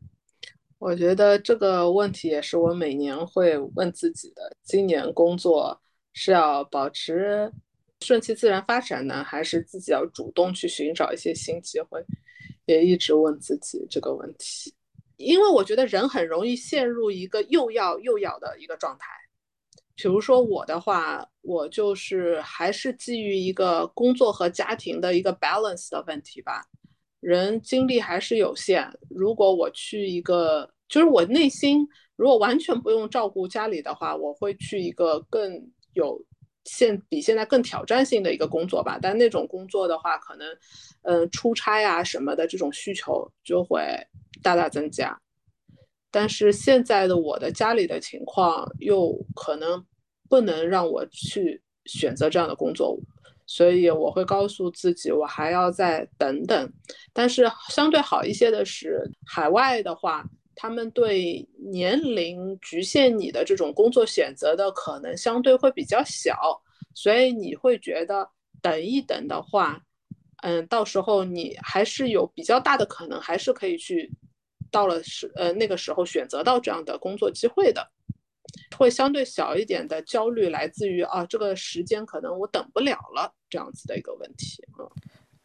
[0.78, 4.56] 我觉得这个问题也是我每年会问自己的。
[4.64, 5.80] 今年工作
[6.12, 7.52] 是要保持
[8.00, 12.04] 顺其自然发展呢，还是自己要主动去寻找一些新机会？
[12.64, 14.74] 也一直问自己这个问题。
[15.22, 19.06] 因为我觉得人很容易陷入一个又要又要的一个状态。
[19.94, 26.64] 比如说我的话，我就是还是基于一个工作和家庭的一个 balance 的问题吧。
[27.20, 36.20] 人精力还是有限，如果我去一个，就是我内心如果完全不用照顾家里的话，我会去一个更有
[36.64, 38.98] 现比现在更挑战性的一个工作吧。
[39.00, 40.48] 但那种工作的话，可能，
[41.02, 43.80] 嗯，出差啊什么的这种需求就会
[44.43, 45.18] 大大增加。
[46.11, 49.82] 但是现在的我的家里的情况又可能
[50.28, 52.99] 不能让我去选择这样的工作。
[53.45, 56.72] 所以我会告诉自己，我还要再等等。
[57.12, 60.24] 但是相对好一些的是，海外的话，
[60.55, 66.34] 他们对年龄局限你的这种工作选择的可能相对会比较小，
[66.95, 68.26] 所以你会觉得
[68.62, 69.78] 等一等的话，
[70.43, 74.11] 嗯，到时候你还是有比较大的可能，还是可以去
[74.72, 77.92] 到了时呃那个时候选择到这样的工作机会的。
[78.76, 84.84] 会相对小一点的焦虑来自于啊，这个时间可能我等不了了这样子的一个问题啊。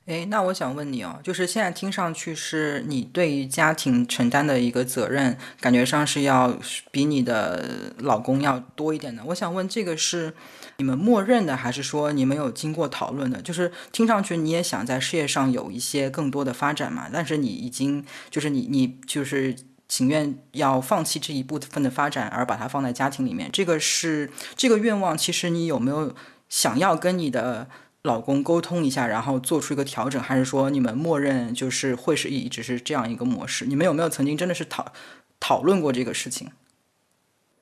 [0.08, 6.58] 哎，那我想问你哦，就是现在听上去是你对于家庭承担的一个责任，感觉上是要
[6.92, 9.22] 比你的老公要多一点的。
[9.26, 10.34] 我想问，这个是
[10.78, 13.42] 你们默认的，还是说你们有经过讨论的？
[13.42, 19.56] 就是听上去你也想在事业上有一些更多的发展嘛，但是你已经就是你你就是。
[19.90, 25.18] 情愿要放弃这一部分的发展，而把它放在家庭里面，这个是这个愿望。
[25.18, 26.14] 其实你有没有
[26.50, 27.70] 想要跟你的
[28.08, 33.66] 老公沟通一下，然后做出一个调整，还是说你们默认就是会是一直是这样一个模式？
[33.68, 34.92] 你们有没有曾经真的是讨
[35.40, 36.50] 讨论过这个事情？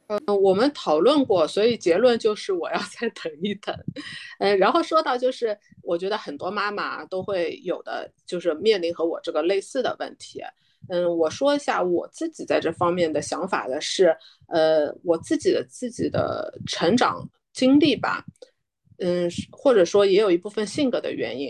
[0.08, 3.76] 嗯，我们讨论过，所以结论就是我要再等一等。
[4.38, 10.44] 嗯， 然后说到就是，我觉得很多妈妈都会有的，就是面临和我这个类似的问题。
[10.90, 14.16] 嗯，我说一下我自己在这方面的想法的是，
[14.48, 18.24] 呃，我自己的自己的成长经历吧，
[18.98, 21.50] 嗯，或者说也有一部分性格的原因。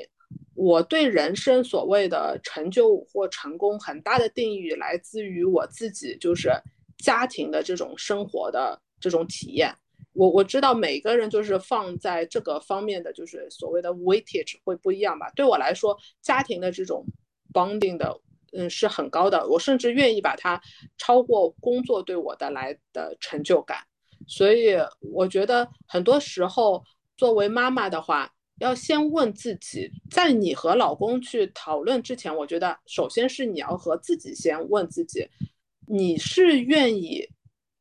[0.56, 6.50] 我对人生所谓的成就或成功，很大的定义来自于我自己，就是
[6.98, 9.76] 家庭的这种生活的这种体验。
[10.14, 15.30] 我我知道每个人就是放在这个方面的就是所谓的 weightage 会不一样吧。
[15.36, 17.06] 对我来说，家庭的这种
[17.52, 18.18] bonding 的，
[18.54, 19.46] 嗯，是很高的。
[19.48, 20.60] 我甚至愿意把它
[20.98, 23.80] 超过工作对我的来的成就感。
[24.26, 24.78] 所以
[25.12, 26.82] 我觉得很多时候，
[27.18, 35.28] 作为妈妈的话，要先问自己，在你和老公去讨论之前，我觉得首先是你要和自己先问自己，
[35.88, 37.28] 你是愿意，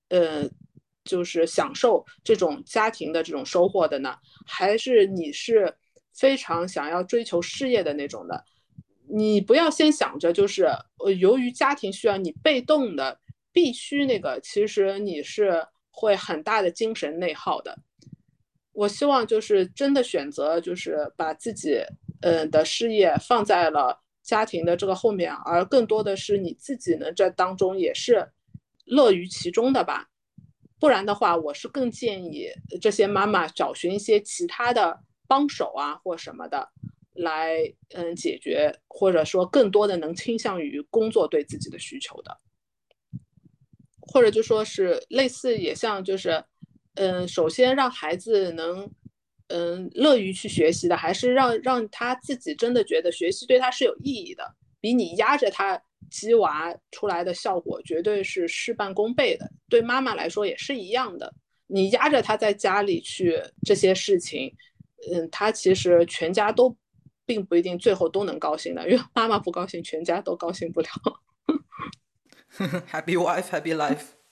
[0.09, 0.49] 呃。
[1.07, 4.17] 就是享受这种家庭的这种收获的呢，
[4.47, 5.71] 还是你是
[6.15, 8.43] 非常想要追求事业的那种的？
[9.07, 10.65] 你不要先想着就是
[10.97, 13.21] 呃，由于家庭需要你被动的
[13.53, 17.79] 必须那个，其实你是会很大的精神内耗的。
[18.75, 21.79] 我希望就是真的选择就是把自己
[22.21, 28.29] 嗯的事业放在了家庭的这个后面，而更多的是你自己呢这当中也是
[28.85, 30.11] 乐于其中的吧。
[30.81, 32.49] 不然的话，我是更建议
[32.81, 36.69] 这些妈妈找寻一些其他的帮手啊，或什么的，
[37.15, 42.37] 来嗯解决，或者说更多的能倾向于工作对自己的需求的，
[44.01, 46.45] 或者就说是类似也像就是
[46.95, 48.91] 嗯，首先让孩子能
[49.49, 55.83] 嗯乐于去学习的，还是让让他自己真的觉得学习对他是有意义的，比你压着他。
[56.11, 61.35] 鸡娃出来的效果绝对是事半功倍的，对妈妈来说也是一样的。
[61.67, 64.55] 你压着他在家里去这些事情，
[65.11, 66.77] 嗯，他其实全家都
[67.25, 70.89] 并不一定最后都能高兴的，因为妈妈不高兴，全家都高兴不了。
[72.93, 74.24] Happy wife, happy life。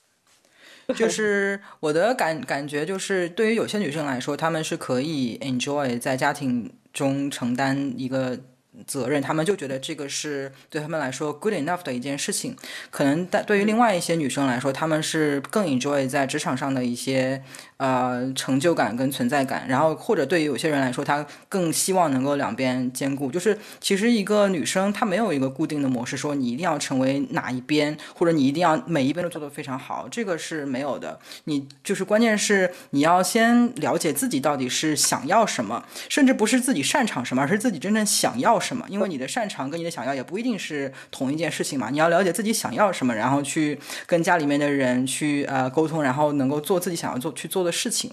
[0.95, 8.39] 就是我的感感觉，就是对于有些女生来说，她们是可以 enjoy 在家庭中承担一个。
[8.87, 12.57] 责任，她们就觉得这个是对她们来说 good enough 的一件事情。
[12.89, 17.43] 可能但对于另外一些女生来说，她们是更 enjoy 在职场上的一些。
[17.83, 23.29] 呃，成就感跟存在感，然后或者对于有些人来说，他更希望能够两边兼顾。
[23.29, 31.19] 就是其实一个女生她没有一个固定的模式，说你一定要成为哪一边，或者你一定要每一边都做得非常好，这个是没有的。
[31.43, 38.85] 你就是关键是你要先了解自己到底是想要什么，甚至不是自己擅长什么，而是自己真正想要什么。
[38.87, 41.89] 因为你的擅长跟你的想要也不一定是同一件事情嘛。
[41.89, 47.72] 你要了解自己想要什么，然后去跟家里面的人去呃沟通，然后能够做自己想要做去做的。
[47.73, 48.11] 事情，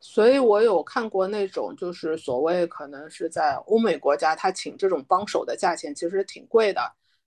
[0.00, 6.80] 所以我有看过那种，就是所谓可能是在欧美国家，他请这种帮手的价钱其实挺贵的，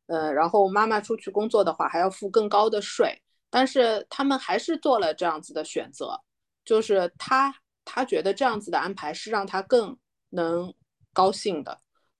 [0.07, 6.19] 嗯，然后妈妈出去工作的话还要付更高的税，但是他们还是做了这样子的选择，
[6.65, 7.53] 就是他
[7.85, 9.95] 他觉得这样子的安排是让他更
[10.31, 10.73] 能
[11.13, 11.79] 高兴的，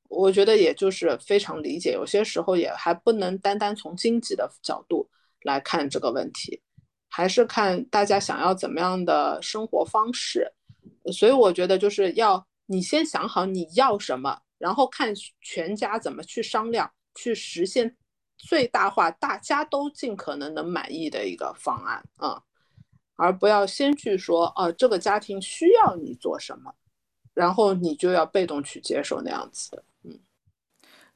[0.10, 5.10] 我觉得也就是非常理解，有些时候也还不能单单从经济的角度
[5.44, 6.62] 来看这个问题。
[7.14, 10.50] 还是看大家想要怎么样的生活方式，
[11.12, 17.98] 所以我觉得就是要你先想好你要什么，然后看全家怎么去商量，去实现
[18.38, 22.42] 最大化大家都尽可能能满意的一个方案啊，
[23.18, 26.74] 而不要先去说哦这个家庭需要你做什么，
[27.34, 29.84] 然后你就要被动去接受那样子的。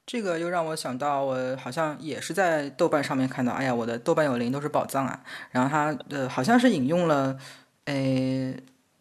[0.05, 5.19] 这个又让我想到，我好像也是在豆瓣上面看到，哎呀，我的豆瓣有灵都是宝藏啊！
[5.51, 7.37] 然后他呃好像是引用了，
[7.85, 8.55] 诶，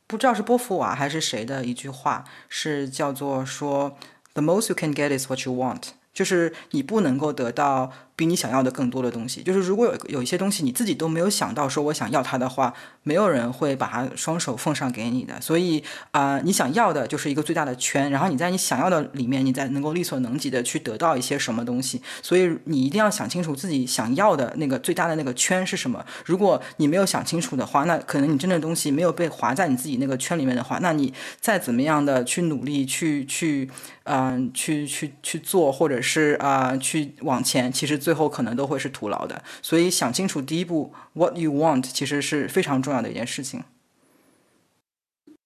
[0.06, 3.96] 不知道是波伏娃还是谁的一句话，是叫做说
[4.32, 5.82] ，The most you can get is what you want，
[6.12, 7.92] 就是你不能够得到。
[8.16, 15.40] 比你想要的更多的东西，就是如果有有一些东西你自己都没有想到说我想要它的话，没有人会把它双手奉上给你的。
[15.40, 22.00] 所以啊，你想要的就是一个最大的圈，然后你在你想要的里面，你再能够力所能及的去得到一些什么东西。
[22.22, 26.04] 所以你一定要想清楚自己想要的那个最大的那个圈是什么。
[26.24, 33.68] 如果你没有想清楚的话，那可能你真的东西没有被划在你自己那个圈里面的话，那你再怎么样的去努力去去
[34.04, 38.03] 嗯去去去做，或者是啊去往前，其实。
[38.04, 43.64] 最后可能都会是徒劳的，所以想清楚第一步，what you want，其实是非常重要的一件事情。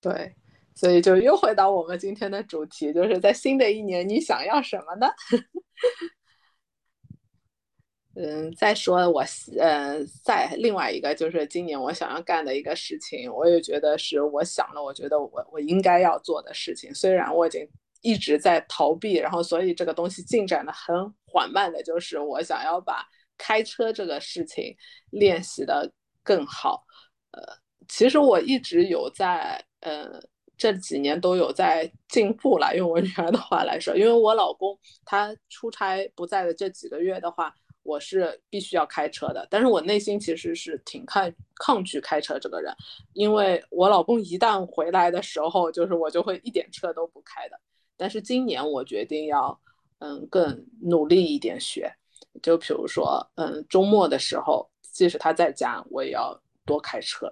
[0.01, 0.35] 对，
[0.75, 5.07] 所以就又回到我们今天的主题，就是在新的一年你想要什么呢？
[8.17, 9.23] 嗯，再说我，
[9.61, 17.69] 呃，再另外一个就是今年我想要干的一个事情，我也觉得是我想了，我觉得我我应该要做的事情，虽然我已经。
[18.01, 20.95] 一直在逃避，然后所以这个东西进展的很
[21.27, 23.05] 缓慢的，就是我想要把
[23.37, 24.77] 开车这个事情
[25.11, 25.91] 练习的
[26.23, 26.85] 更好。
[27.33, 27.43] 呃，
[27.89, 30.21] 其实我一直有在，呃，
[30.57, 32.75] 这几年都有在进步了。
[32.77, 42.75] 用我女儿的话来说，因为我老公他出差不在的这几个月的话，我是必须要开车的，但是我内心其实是挺抗抗拒开车这个人，
[43.13, 47.61] 因为我老公一旦回来的时候，就是我就会一点车都不开的。
[47.99, 49.61] 但是今年我决定要，
[49.99, 51.93] 嗯，更努力一点学，
[52.41, 57.31] 就比如说，嗯，周末的时候，即使他在家，我也要多开车。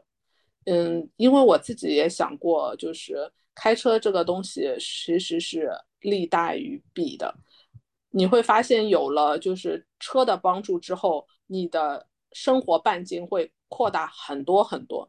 [0.65, 7.33] 嗯，因为我自己也想过，就是开车这个东西其实是利大于弊的。
[8.11, 15.09] 你会发现，有了就是车的帮助之后，你的生活半径会扩大很多很多，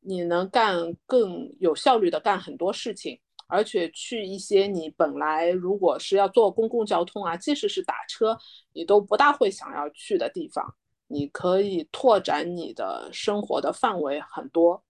[0.00, 8.38] 你能干更有效率的干很多事情，而且去一些你本来如果是要坐公共交通啊，即使是打车，
[8.72, 10.74] 你都不大会想要去的地方，
[11.06, 14.82] 你可以拓展你的生活的范围很多。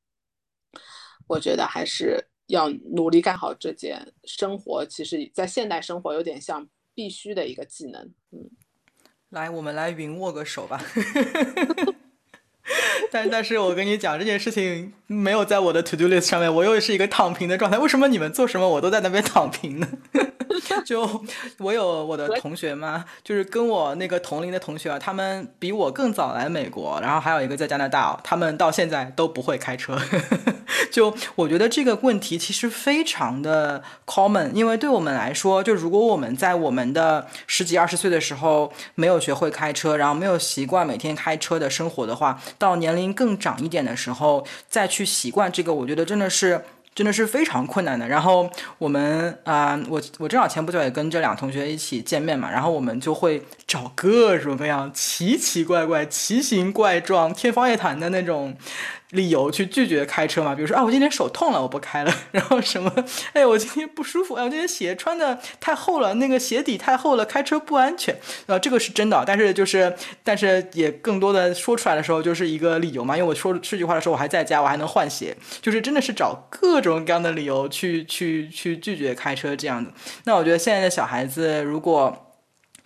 [1.27, 8.15] 我觉得还是要努力干好这件生活，其实，在现代生活有点像必须的一个技能。
[8.31, 8.51] 嗯，
[9.31, 10.81] 来，我们来云握个手吧。
[13.13, 17.79] 但但是我跟你讲这件事情没有在我的 to do list 上面，我又是一个躺平的状态。
[17.79, 19.89] 为什么你们做什么我都在那边躺平呢？
[20.85, 21.09] 就
[21.59, 29.99] 我有我的同学嘛，就是跟我那个同龄的同学啊，他们比我更早来美国，然后还有一个在加拿大，他们到现在都不会开车。
[30.91, 46.65] 就我觉得这个问题其实非常的 common，因为对我们来说，就如果我们在我们的十几二十岁的时候没有学会开车，然后没有习惯每天开车的生活的话，到年龄更长一点的时候再去习惯这个，我觉得真的是。
[46.97, 48.09] 真的是非常困难的。
[48.09, 58.57] 然后我们啊，我我正好前不久也跟这两个同学一起见面嘛，然后我们就会找各种各样奇奇怪怪、奇形怪状、天方夜谭的那种。
[59.17, 60.55] 理由去拒绝开车嘛？
[60.55, 62.15] 比如说啊，我今天手痛了，我不开了。
[62.31, 62.93] 然后什么？
[63.33, 64.35] 哎，我今天不舒服。
[64.35, 68.17] 哎，我今天鞋穿的太厚了，那个鞋底太厚了，开车不安全。
[68.47, 69.93] 呃，这个是真的，但是就是，
[70.23, 73.17] 但是也更多的说出来的时候就是一个理由嘛。
[73.17, 79.91] 因为我说这句话的时候我还在家，我还能换鞋，就是真的是找各种各样的理由去去去拒绝开车这样子。
[80.25, 82.23] 那我觉得现在的小孩子如果。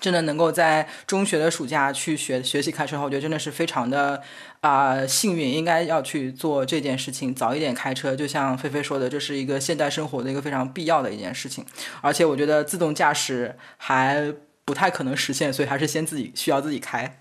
[0.01, 4.22] 真的能够在中学的暑假去学学习开车的话，我觉得真的是非常的
[4.61, 8.16] 啊幸运，应该要去做这件事情，早一点开车。
[8.16, 11.64] 就像菲菲说的，这是一个现代生活的一个非常必要的一件事情。
[12.01, 14.34] 而且我觉得自动驾驶还
[14.64, 17.20] 不太可能实现，所以还是先自己需要自己开。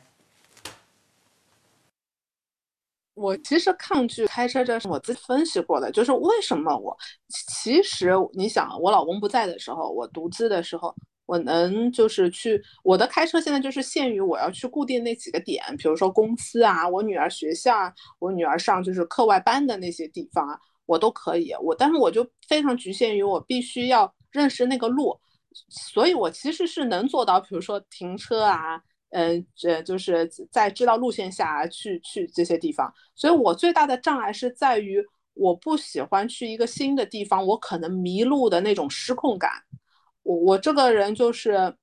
[3.16, 6.98] 我其实抗拒开车，这是我自己分析过的，就是为什么我
[7.50, 10.96] 其实你想，我老公不在的时候，我独自的时候。
[11.30, 20.58] 我能就是去我的开车，现在就是限于我要去固定那几个点，比如说公司啊，我女儿学校啊，我女儿上就是课外班的那些地方啊，
[20.88, 21.54] 我都可以。
[21.62, 25.16] 我但是我就非常局限于我必须要认识那个路，
[25.70, 32.92] 所以我其实是能做到，比如说停车啊，嗯，这就是在知道路线下去去这些地方。
[33.14, 35.00] 所以我最大的障碍是在于
[35.36, 39.52] 我不喜欢去一个新的地方，我可能迷路的那种失控感。
[40.30, 41.74] 我我这个人就是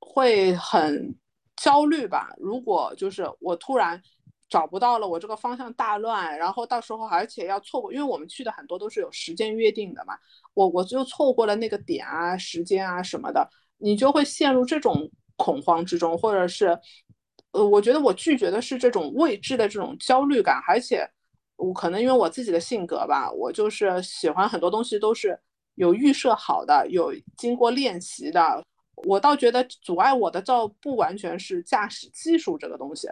[0.00, 1.14] 会很
[1.54, 2.34] 焦虑吧。
[2.36, 4.02] 如果就是我突然
[4.48, 10.14] 找不到了，我这个方向大乱，然后到时候而且要错过，因为我们去的很多都是有时间约定的嘛。
[10.54, 13.48] 我我就错过了那个点啊、时间啊什么的，
[13.78, 16.76] 你就会陷入这种恐慌之中，或者是
[17.52, 21.08] 呃，我觉得我拒绝的是这种未知的这种焦虑感，而且
[21.54, 25.38] 我可能因为我自己的性格吧，我就是喜欢很多东西都是。
[25.74, 28.64] 有预设好的，有经过练习的，
[29.06, 33.08] 我倒觉得阻碍我的倒不完全是驾驶技术这个东西，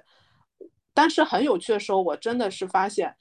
[0.95, 3.17] 但是很有趣的时候，我真的是发现，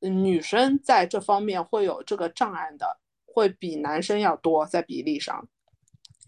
[0.00, 5.48] 女生在这方面会有这个障碍的，会比男生要多在比例上。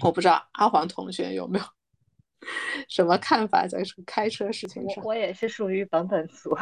[0.05, 1.65] 我不知道阿黄同学有没有。
[2.89, 5.05] 什么看法在开车事情上？
[5.05, 6.57] 我也是属于本本族。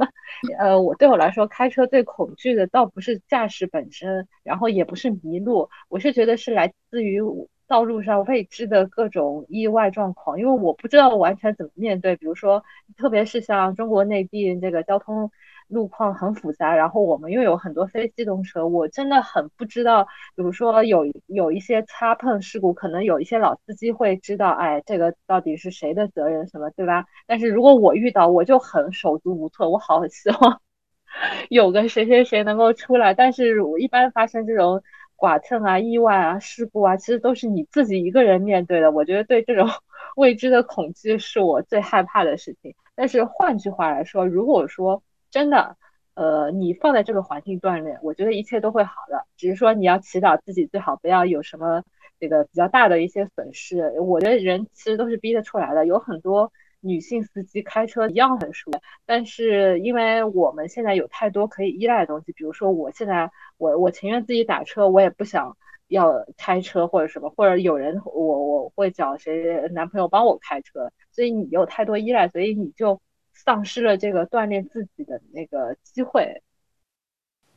[0.58, 7.20] 呃，我对我来说，开车最恐惧的倒不是驾驶本身，然后也不是迷路，我是觉得是来自于
[7.66, 12.16] 道路上未知的各种意外状况，因为我不知道完全怎么面对。
[12.16, 12.62] 比如说，
[12.96, 15.30] 特别是像中国内地这个交通。
[15.72, 20.04] 路况很复杂，然后我们又有很多非机动车，我真的很不知道。
[20.36, 27.06] 比如说有有一些擦碰事故，可能有一些老司机会知道，哎，这个到底是谁的责任，什么，对吧？
[27.26, 30.60] 但是如果我遇到，我就很手足无措，我好希望
[31.48, 33.14] 有个谁谁谁能够出来。
[33.14, 34.82] 但是我一般发生这种
[35.16, 38.90] 剐蹭啊、意外啊、事故啊，其实都是你自己一个人面对的。
[38.90, 39.66] 我觉得对这种
[40.16, 42.74] 未知的恐惧是我最害怕的事情。
[42.94, 45.02] 但是换句话来说，如果说
[45.32, 45.76] 真的，
[46.14, 49.24] 呃，你放在这个环境锻炼，我觉得一切都会好的。
[49.38, 51.82] 只是说你要祈祷自己最好不要有什么
[52.20, 53.98] 这个比较大的一些损失。
[53.98, 58.78] 我觉得人其实都是逼得出来的，有很多女性司机开车一样很舒服。
[59.06, 65.56] 但是因为我们现在有太多可以依赖的东西，比如说我现在我我情愿自己打车，我也不想
[65.88, 73.00] 要开车或者什么，或者有人我我会找谁男朋友帮我开车，所以你有太多依赖，所以你就
[73.32, 76.42] 丧失了这个锻炼自己的那个机会。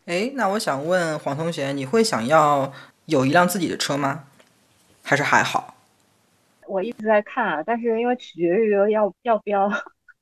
[0.05, 2.71] 哎，那我想问黄同学，你会想要
[3.05, 4.26] 有一辆自己的车吗？
[5.03, 5.76] 还是还好？
[6.67, 9.69] 我一直在看啊，但是因为取决于要要不要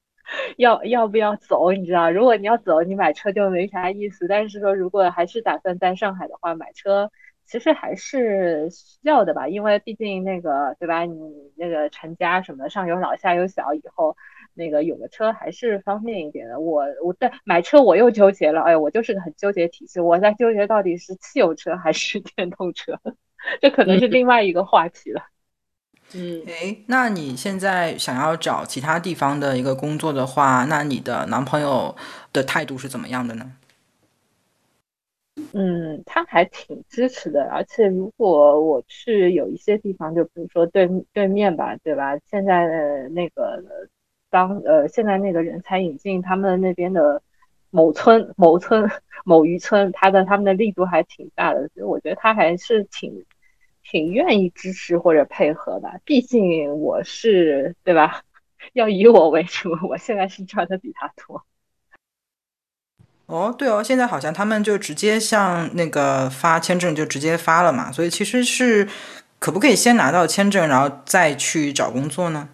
[0.58, 4.28] 要要不要走，你知道，如果你要走，你买车就没啥意思。
[4.28, 7.12] 但是说，如果还是打算在上海的话，买车
[7.45, 11.04] 其实还是需要的吧，因为毕竟那个对吧？
[11.04, 11.18] 你
[11.56, 14.16] 那个成家什么的，上有老下有小，以后
[14.56, 16.60] 那个有个车还是方便一点的。
[16.60, 22.99] 我我在买车我又纠结了，哎，我就是个很纠结体质，我在纠结到底是汽油车还是电动车。
[23.62, 25.22] 这可能是另外一个话题了。
[26.16, 31.95] 嗯，哎，那你现在想要找其他地方的一个工作的话，那你的男朋友
[32.32, 33.51] 的态度是怎么样的呢？
[35.54, 42.18] 嗯，他还挺支持的，而且如果我去有一些地方，就比如说对对面吧，对吧？
[42.30, 43.64] 现在的那个
[44.34, 47.21] 当呃，现在那个人才引进他们那边的
[47.69, 48.89] 某村、某村、
[49.23, 53.23] 某渔村，他的他们的力度还挺大的，所以我觉得他还是挺。
[53.86, 58.21] 挺愿意支持或者配合的，毕竟我是对吧？
[58.71, 61.43] 要以我为主，我现在是赚的比他多。
[63.25, 68.88] 哦，对哦，现在好像他们就直接向那个发签证就直接发了嘛，所以其实是
[69.38, 72.47] 可不可以先拿到签证，然后再去找工作呢？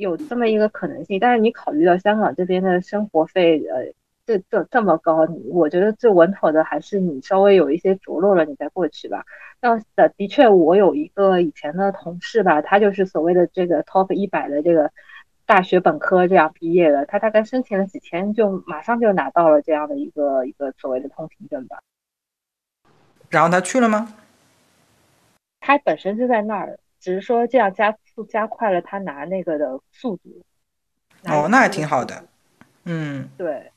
[0.00, 3.92] 有这么一个可能性，但是你考虑到香港这边的生活费，呃。
[4.26, 9.24] 这这这么高，我觉得最稳妥的还是你稍微有一些着落了，你再过去吧。
[9.60, 14.92] 那的的确，我有一个以前的同事吧，他就是所谓的这个 top 一百的这个
[15.46, 21.80] 大学本科这样毕业的，他大概申请了几天，就马上就拿到了这样的一个一个所谓的通行证吧。
[23.30, 24.14] 然后他去了吗？
[25.58, 30.42] 他本身就在那儿，只是说这样加速加快了他拿那个的速度。
[31.24, 32.24] 哦，那还挺好的。
[32.84, 33.72] 嗯，对。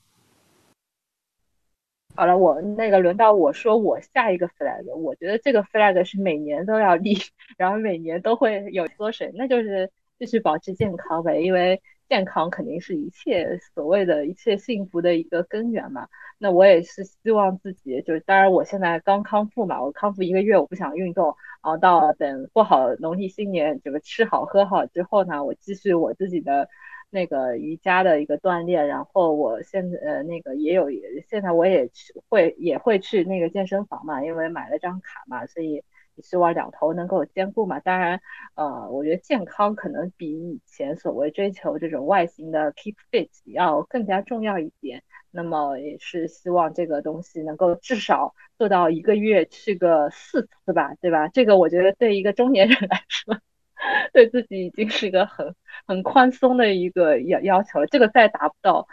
[2.16, 7.18] 好了，我那个轮到我说我下一个 flag，我觉得这个 flag 是每年都要立，
[7.58, 11.82] 然后每年都会有缩水，那就是继续保持健康呗，因为
[12.14, 16.08] 健康肯定是一切所谓的一切幸福的一个根源嘛。
[16.38, 26.70] 那我也是希望自己，就是当然我现在刚康复嘛，我康复一个月，我不想运动，然后到等过好农历新年，这个吃好喝好之后呢，我继续我自己的。
[27.10, 30.90] 那个瑜伽的一个锻炼，然后我现在呃那个也有，
[31.30, 35.84] 现在我也去会也会去那个健身房嘛，因为买了张卡嘛，所以
[36.22, 37.80] 希望两头能够兼顾嘛。
[37.80, 38.22] 当然，
[38.56, 45.04] 呃，我觉得健康可能比以前所谓追求这种外形的 keep fit 要更加重要一点。
[45.32, 51.28] 那么也是希望这个东西能够至少做到一个月去个四次吧，对吧？
[51.30, 53.40] 这个我觉得对一个中年人来说。
[54.14, 55.56] 对自己已经是一个很
[55.86, 58.88] 很宽松的一个要要求了，这个再达不到，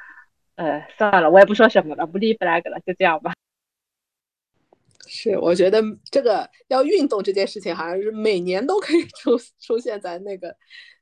[0.56, 3.32] 呃，算了，我也不说什么了，不立 flag 了，就这样吧。
[5.12, 10.56] 是，我觉得这个要运动这件事情，好像是每年都可以 出出现在那个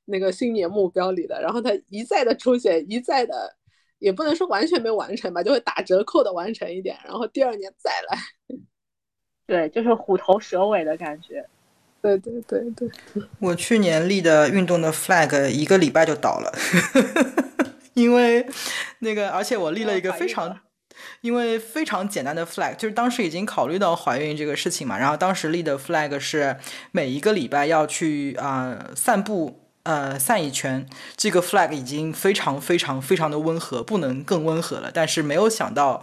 [0.06, 3.54] 那个新年目标里的，然后它一再的出现，一再的，
[3.98, 8.18] 也不能说完全没完成吧，就会打折扣的完成一点，然后第二年再来。
[9.46, 11.46] 对，就是虎头蛇尾的感觉。
[12.00, 12.88] 对对对对，
[13.40, 16.50] 我去年立的运动的 flag 一个礼拜就倒了，
[17.94, 18.46] 因为
[19.00, 20.60] 那个，而且我立了一个非常，
[21.20, 26.56] 因为非常简单的 flag，就是当时已经考虑到怀孕这个事情嘛，然后当时立的 flag 是
[26.92, 30.86] 每一个礼拜要去啊散步，呃散一圈，
[31.16, 36.02] 这个 flag 已经非常非常非常的温和，不能更温和了，但是没有想到。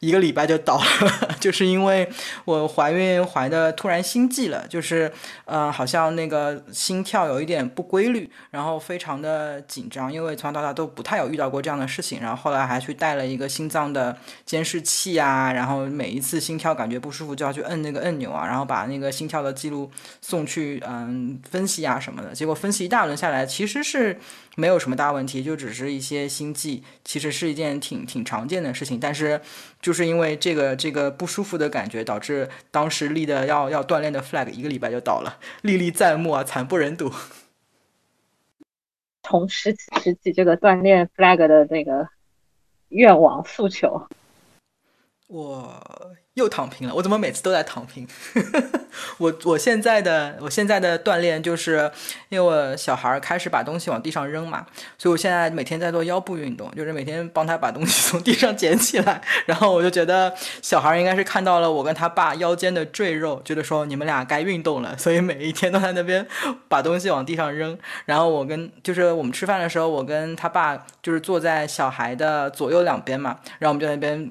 [0.00, 2.08] 一个礼拜就倒了， 就是因为
[2.44, 5.10] 我怀孕怀的突然心悸了，就是
[5.44, 19.90] 呃，好像那个心跳有一点不规律，然后非常的紧张，因为从小到大都不太有遇到过这样的事情，然后后来还去带了一个心脏的监视器啊，然后每一次心跳感觉不舒服就要去摁那个按钮啊，然后把那个心跳的记录
[20.20, 24.18] 送去嗯分析啊什么的，结果分析一大轮下来，其实是。
[24.56, 28.98] 没有什么大问题，就只是一些心悸，其实是一件挺挺常见的事情。
[28.98, 29.40] 但是，
[29.80, 37.12] 就是因为这个这个不舒服的感觉，导致当时立的要要锻炼的 flag 一个礼拜就倒了，历历在目啊，惨不忍睹。
[39.22, 42.08] 从拾起拾起这个锻炼 flag 的那个
[42.88, 44.08] 愿望诉求。
[45.26, 48.06] 我又躺平了，我怎么每次都在躺平？
[49.16, 51.90] 我我现在的我现在的锻炼就是，
[52.28, 54.66] 因为我小孩开始把东西往地上扔嘛，
[54.98, 59.22] 所以我现在每天在做腰部运动，就是每天帮他把东西从地上捡起来。
[59.46, 60.30] 然后我就觉得
[60.60, 66.26] 小孩应该是看到了我跟他爸腰间的赘肉，觉得说你们俩该运动了，所以每一天都在那边
[66.68, 67.76] 把东西往地上扔。
[68.04, 74.30] 然后我跟就是我们吃饭的时候，我跟他爸就是坐在小孩的左右两边嘛，然后我们就在那边。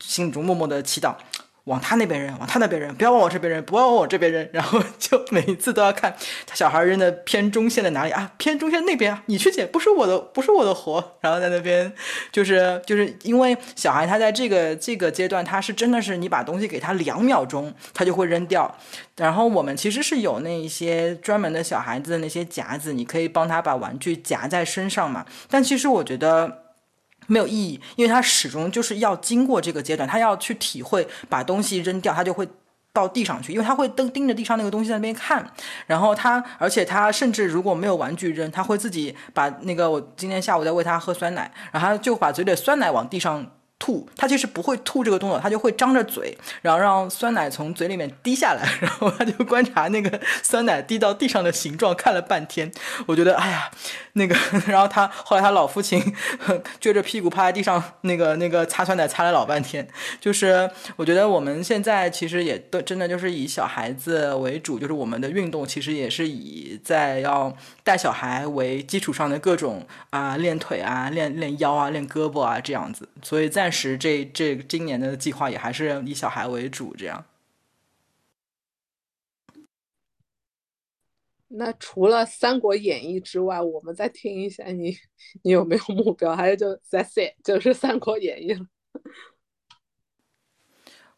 [0.00, 1.14] 心里中默默的祈祷，
[1.64, 4.48] 往他那边扔，往他那边扔，不要往我这边扔，不要往我这边扔。
[4.52, 6.12] 然后 就每一次都要看
[6.44, 8.32] 他小孩扔的偏中线的哪里啊？
[8.36, 11.16] 偏中线那边啊，你去捡，不是我的，不是我的活。
[11.20, 11.92] 然后在那边
[12.32, 18.76] 就是就是因为小孩他在这个这个阶段，他是真的是你把东西给他两秒钟，他就会扔掉。
[19.16, 25.24] 然后我们其实是有那一些专门的小孩子的那些夹子，你可以帮他把玩具夹在身上嘛。
[25.48, 26.61] 但其实我觉得。
[27.26, 32.48] 没有意义，因为他始终就是要经过这个阶段，他要去体会把东西扔掉，他就会
[32.92, 35.44] 到地上去，因为他会盯盯着地上那个东西在那边看，
[35.86, 43.46] 然后他，而且他甚至如果没有玩具扔，他会自己把那个我今天下午在喂他喝酸奶，然后他就把嘴里的酸奶往地上。
[43.82, 52.70] 吐，他其实不会吐这个动作，他就会张着嘴，然后让酸奶从嘴里面滴下来，然后他就观察那个酸奶滴到地上的形状，看了半天。
[53.06, 53.68] 我觉得，哎呀，
[54.12, 54.36] 那个，
[54.68, 56.00] 然后他后来他老父亲
[56.80, 59.88] 撅着屁股趴在地上，那个那个擦酸奶擦了老半天。
[60.20, 67.52] 就是我觉得我们现在其实也都真的就是以小孩子为主，就是我们的运动其实也是以在要
[67.82, 77.24] 带小孩为基础上的各种啊练腿啊练练腰啊练胳膊啊这样子，所以暂时这这今年的计划也还是以小孩为主，这样。
[81.54, 84.96] 那除了《三国演义》之外，我们再听一下你，
[85.42, 86.34] 你有没有目标？
[86.34, 88.66] 还是就 That's it，就是《三国演义》了。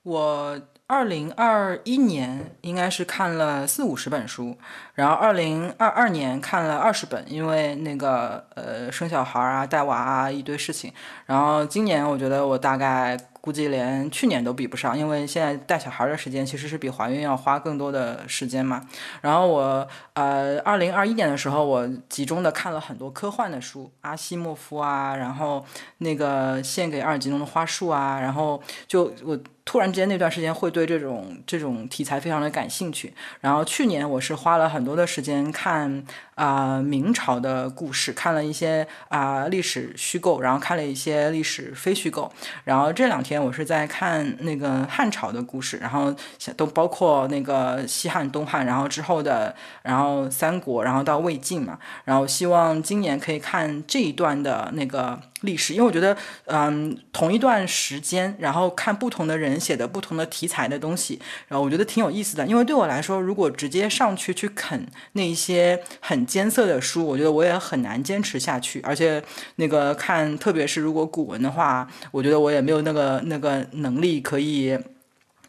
[0.03, 4.57] 我二零二一年应该是看了四五十本书，
[4.95, 10.93] 然后二零二二年看了二十本，因为那个呃生小孩啊、带娃啊一堆事情，
[11.27, 13.19] 然后今年我觉得我大概。
[13.45, 18.81] 估计连去年都比不上，因为现在带小孩的时间其实是比怀孕要花更多的时间嘛。
[19.21, 25.63] 然后我呃，二零二一年的时候，我集中的看了很多科幻的书，阿西莫夫啊，然后
[25.99, 29.39] 那个献给阿尔吉农的花束啊，然后就我。
[29.67, 36.05] 突然之间那段时间会对这种这种题材非常的感兴趣，然后去年我是花了很多的时间看
[36.35, 42.33] 啊明朝的故事，看了一些啊历史虚构，然后看了一些历史非虚构，
[42.65, 46.15] 然后这两天我是在看那个汉朝的故事，然后
[46.57, 55.21] 都包括那个西汉、东汉，然后之后的，然后三国，然后到魏晋嘛，然后希望今年可以看这一段的那个。
[55.45, 56.17] 历史，因为我觉得，
[56.47, 62.47] 嗯，同一段时间，然后看不同的人写的不同的题材的东西，然后我觉得挺有意思的。
[62.47, 68.81] 因为对我来说，如果直接上去去啃那一些很艰涩的书，我觉得我也很难坚持下去。
[68.81, 69.23] 而且
[69.57, 74.77] 那个看，特别是如果古文的话，我觉得我也没有那个那个能力可以。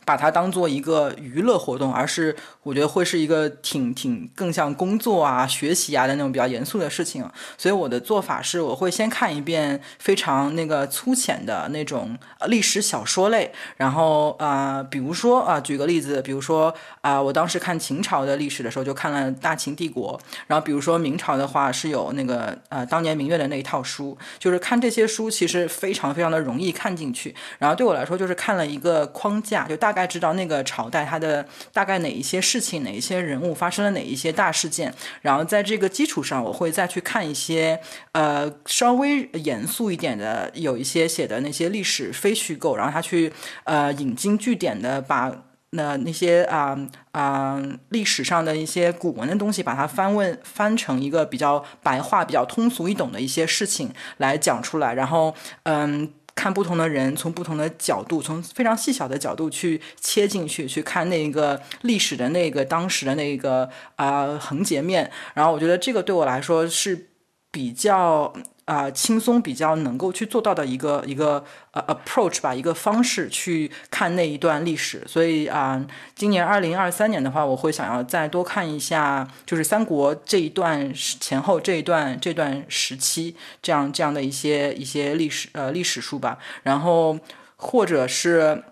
[0.05, 7.27] 把它当做一个娱乐活动，而是我觉得会是一个挺挺更像工作啊、学习啊的那种比较严肃的事情。
[7.57, 12.15] 所以我的做法是，我会先看一遍非常那个粗浅的那种
[12.47, 27.33] 历史小说类，然后啊，比如说啊，举个例子，比如说啊，我当时看秦朝的历史的时候，就看了《大秦帝国》，然后比如说明朝的话，是有那个呃当年明月的那一套书，就是看这些书其实非常非常的容易看进去。
[27.57, 29.94] 然后对我来说，就是看了一个框架，就大。
[29.95, 37.79] 大概知道那个朝代它的大概哪一些事情，哪一些人物发生了哪一些大事件，然后在这个基础上，我会再去看一些
[38.11, 43.31] 呃稍微严肃一点的，有一些写的那些历史非虚构，然后他去
[43.63, 45.31] 呃引经据典的把
[45.69, 46.77] 那那些啊
[47.13, 55.33] 啊历史上的一些古文的东西，把它翻问翻成一个比较白话、比较通俗易懂的一些事情来讲出来，然后
[55.63, 56.11] 嗯。
[56.35, 65.09] 看不同的人，从不同的角度，从非常细小的角度去切进去，去看那个历史的那个当时的那个啊横截面。
[65.33, 67.09] 然后我觉得这个对我来说是
[67.51, 68.31] 比较。
[68.65, 75.03] 啊，轻松比较能够去做到的一个一个呃 approach 吧，一个方式去看那一段历史。
[75.07, 75.85] 所以啊，
[76.15, 86.39] 今年二零二三年的话，我会想要再多看一下，就是三国这一段前后这一段这段时期这样这样的一些一些历史呃历史书吧。
[86.63, 87.19] 然后
[87.55, 88.63] 或者是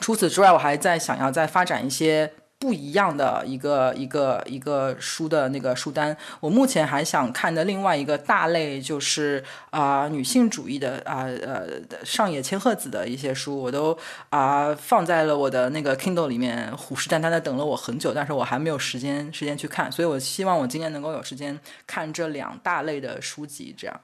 [0.00, 2.32] 除此之外，我还在想要再发展一些。
[2.58, 6.16] 不一样的一个一个一个书的那个书单。
[6.40, 11.68] 我目前还想看的另外一个大类就是啊女性主义的啊呃
[12.04, 13.96] 上野千鹤子的一些书，我都
[14.30, 24.00] 啊放在了我的那个 Kindle 里面，虎视眈眈的等了我很久，但是我还没有时间时间去看，所以我希望我今年能够有时间看这两大类的书籍，这样。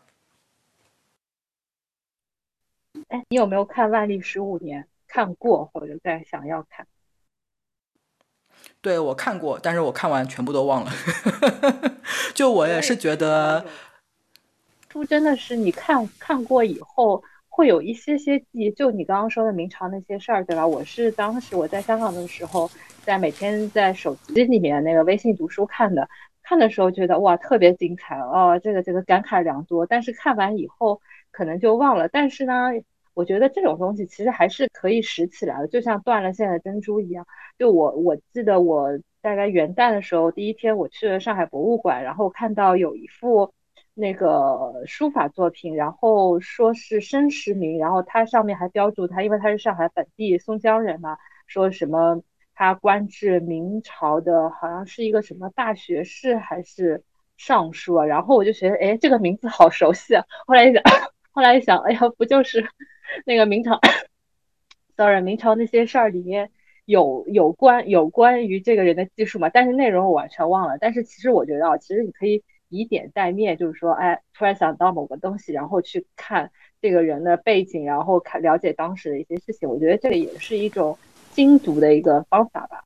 [3.08, 4.82] 哎，你有没有看《万历十五年》？
[5.08, 6.86] 看过或者在想要看？
[8.82, 10.90] 对我看过，但是我看完全部都忘了。
[12.34, 13.64] 就我也是觉得，
[14.90, 18.70] 书真的是你看看过以后会有一些些记忆。
[18.72, 20.66] 就你刚刚说的明朝那些事儿，对吧？
[20.66, 22.68] 我是当时我在香港的时候，
[23.04, 26.08] 在每天在手机里面那个微信读书看的，
[26.42, 29.86] 看的时候觉得哇特别精彩哦，这个这个感慨良多。
[29.86, 32.08] 但是看完以后可能就忘了。
[32.08, 32.72] 但是呢。
[33.14, 37.26] 我觉得这种东西其实还是可以拾起来的，就像断了线的珍珠一样。
[37.58, 43.52] 就我我记得我大概元旦的时候，第一天我去了上海博物馆，然后看到有一幅
[43.94, 52.22] 那个书法作品，然后说是申时明，然后它上面还标注他，因为他是上海本地松江人嘛，说什么
[52.54, 57.04] 他官至明朝的，好像是一个什么大学士还是
[57.36, 58.06] 尚书啊。
[58.06, 60.24] 然后我就觉得，哎，这个名字好熟悉啊。
[60.46, 60.82] 后来一想，
[61.30, 62.66] 后来一想，哎呀，不就是。
[63.24, 63.80] 那个明朝
[64.96, 66.50] ，sorry，明朝那些事儿里面
[66.84, 69.48] 有有关有关于这个人的记述嘛？
[69.48, 70.78] 但是内容我完全忘了。
[70.78, 76.50] 但是其实我觉得啊，其实你可以以点带面，就是说，哎，突然想到某个东西，然后去看
[76.80, 79.68] 这个人的背景，然后看了解当时的一些事情。
[79.68, 80.98] 我觉得这个也是一种
[81.30, 82.84] 精读的一个方法吧。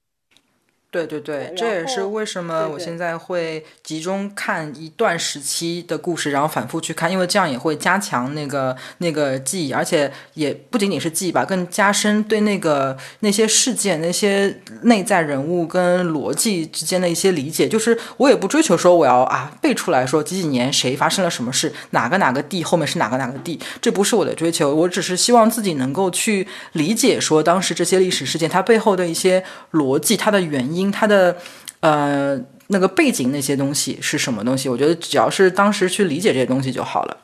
[1.04, 17.68] 对对对，这也是为什么我现在会集中看一段时期的故事，然后反复去看，因为这样也会加强那个那个记忆，而且也不仅仅是记忆吧，更加深对那个那些事件、那些内在人物跟逻辑之间的一些理解。
[17.68, 30.85] 就是我也不追求说我要啊背出来说几几年谁发生了什么事，哪个哪个地后面是哪个哪个地，这不是我的追求，我只是希望自己能够去理解说当时这些历史事件它背后的一些逻辑，它的原因。
[30.90, 31.36] 它的
[31.80, 32.36] 呃
[32.68, 34.68] 那个背景那些东西是什么东西？
[34.68, 37.22] 我觉得只要是当时去理解这些东西就好了。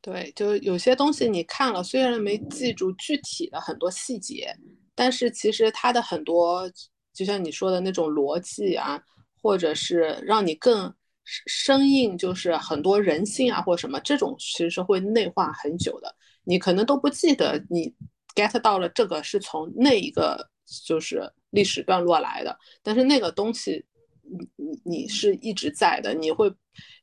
[0.00, 4.54] 对，就有些东西你看了，虽然没记住具体的很多细节，
[4.94, 6.70] 但是其实它的很多，
[7.14, 9.00] 就像你说的那种逻辑啊，
[9.40, 10.92] 或者是让你更
[11.24, 16.14] 生硬，就是很多人性啊或什么，这种其实是会内化很久的，
[16.44, 17.94] 你可能都不记得你。
[18.34, 20.50] Get 到了这个是从那一个
[20.84, 23.84] 就是历史段落来的，但是那个东西
[24.22, 26.52] 你你你是一直在的，你会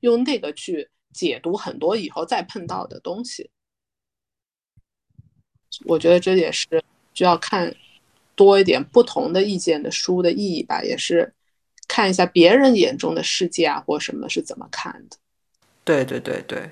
[0.02, 3.50] 用那个去解读很多以后再碰到的东西。
[5.86, 7.74] 我觉得这也是需要看
[8.36, 11.34] 多一点不同的意见的书的意义吧，也是
[11.88, 15.18] 看一下别人眼中的世界啊或什么是怎么看的。
[15.84, 16.72] 对对对对。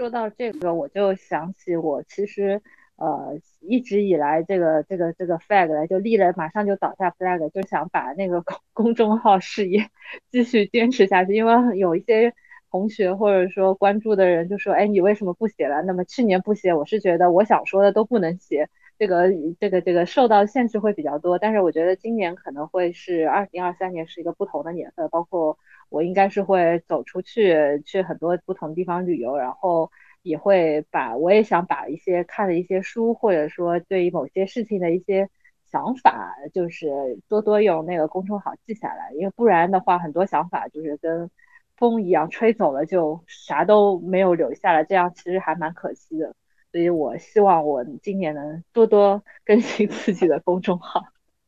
[0.00, 2.62] 说到这个，我就想起我其实
[2.96, 9.90] 呃一直以来这个这个这个 flag 就立了，马上就倒下 flag，就想把那个公 公众号事业
[10.30, 11.34] 继续坚持下去。
[11.34, 12.32] 因为有一些
[12.70, 15.82] 同学或者说关注的人就说，哎，你为什么不写了？
[15.82, 18.70] 那么去年不写，我是觉得我想说的都不能写，
[19.00, 19.24] 这个
[19.58, 21.40] 这个这个受到限制会比较多。
[21.40, 25.58] 但是我觉得今年可能会是二零二三年是一个不同的年份，包括。
[25.92, 29.90] 我应该是会走出去，去很多不同地方旅游，然后
[30.22, 35.28] 也会把我也想把一些看的一些书，或者说对于某些事情的一些
[35.68, 41.28] 想法，就是多多用那个公众号记下来，因为不然的话，很多想法就是跟
[41.76, 46.36] 风一样吹走了，就啥都没有留下来，这样其实还蛮可惜的。
[46.72, 51.04] 所以我希望我今年能多多更新自己的公众号，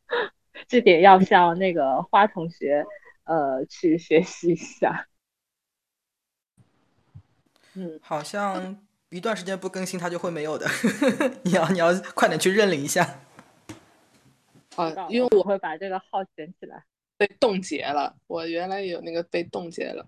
[0.67, 2.85] 这点要向那个花同学。
[3.25, 5.07] 呃，去学习一下。
[7.73, 10.67] 嗯，好像一段时间不更新，它就会没有的。
[11.43, 13.21] 你要你要快点去认领一下。
[14.75, 16.83] 啊，因为我会把这个号捡起来。
[17.15, 20.05] 被冻结了，我原来有那个被冻结了。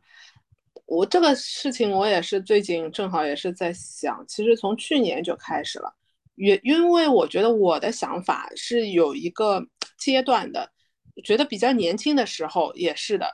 [0.85, 5.93] 我这个事情，我也是最近正好也是在想，其实从去年就开始了。
[6.35, 9.65] 因因为我觉得我的想法是有一个
[9.97, 10.71] 阶段的。
[11.23, 13.25] 觉得比较年轻的时候也是的，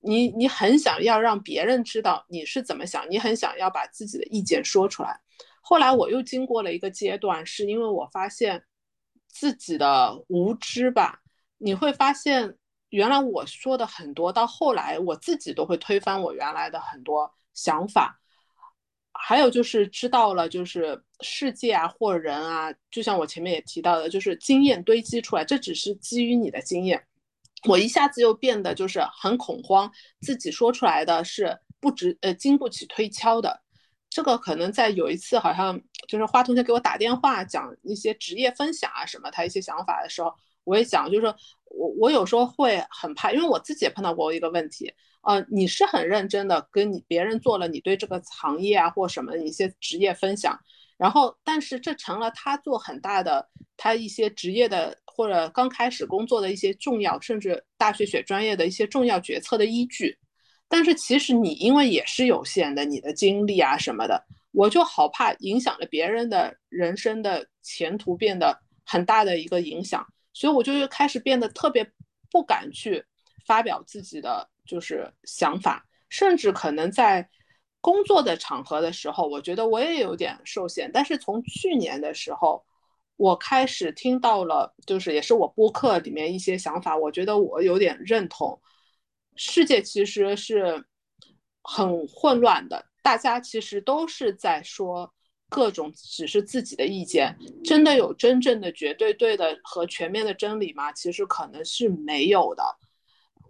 [0.00, 5.20] 你你很想要让别人知道你是怎么想，你很想要把自己的意见说出来。
[5.60, 8.64] 后来我又经过了一个阶段，是因为我发现
[9.28, 11.20] 自己的无知吧。
[11.58, 12.56] 你会发现，
[12.96, 18.18] 原来我说的很多，到后来我自己都会推翻我原来的很多想法，
[19.12, 27.06] 还有就是知道了，就是世界啊或人啊，就像我前面也提到的，就是经验堆积出来，这只是基于你的经验。
[27.68, 29.92] 我一下子又变得就是很恐慌，
[30.22, 33.60] 自己说出来的是不值呃经不起推敲的。
[34.08, 35.78] 这个可能在有一次好像
[36.08, 40.32] 就是花同学给我打电话讲一些职业分享啊什么他一些想法的时候，
[40.64, 41.36] 我也讲就是说
[41.76, 44.92] 我我有时候会很怕，因为我自己也碰到过一个问题。
[45.22, 50.56] 呃，你是很认真的跟你别人做了你对这个行业啊或什么一些职业分享，
[50.96, 60.16] 然后但是这成了他做很大的他一些职业的或者刚开始工作的一些重要，甚至大学选专业的一些重要决策的依据。
[60.68, 70.06] 但是其实你因为也是有限的，你的精力啊什么的，我就好怕影响了别人的人生的前途，变得很大的一个影响，
[70.36, 71.90] 所以我就又开始变得特别
[72.30, 73.04] 不敢去
[73.46, 74.50] 发表自己的。
[74.68, 77.30] 就是想法，甚至可能在
[77.80, 80.90] 工作的场合的时候，我觉得我也有点受限。
[80.92, 82.66] 但是从去年的时候，
[83.14, 88.60] 我开始听到了，就是也是我播客里面一些想法，我觉得我有点认同。
[89.36, 90.84] 世界其实是
[91.62, 95.14] 很混乱的，大家其实都是在说
[95.48, 100.92] 各种只是自己的意见，真的有真正的绝对对的和全面的真理吗？
[100.92, 102.64] 其实可能是没有的。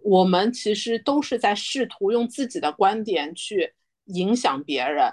[0.03, 3.73] 我们其实都是在试图用自己的观点去
[4.05, 5.11] 影响别人。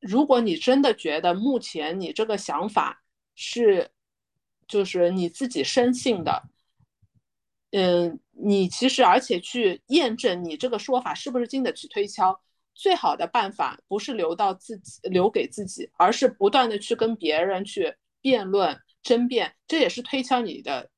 [0.00, 3.02] 如果你真的觉得目前你这个想法
[3.34, 3.90] 是，
[4.68, 6.44] 就是你自己深信的，
[7.72, 12.40] 嗯，你其实而且去验证你这个说法是不是经得起推敲，
[12.74, 20.90] 最好的办法不是留到自己留给自己，而是不断的去跟别人去辩论争辩，这也是推敲你的。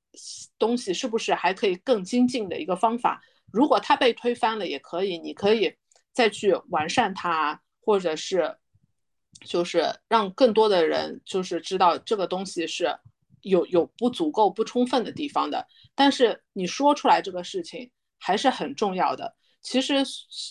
[0.59, 3.21] 东西是不是还可以更精进的一个方法？
[3.53, 5.71] 如果它被推翻了，也可以，你可以
[6.15, 8.57] 再去完善它，或者是
[9.45, 12.89] 就是让更多的人就是知道这个东西是
[13.43, 15.67] 有有不足够、不充分的地方的。
[15.95, 19.37] 但是你说出来这个事情还是很重要的。
[19.67, 19.95] 其实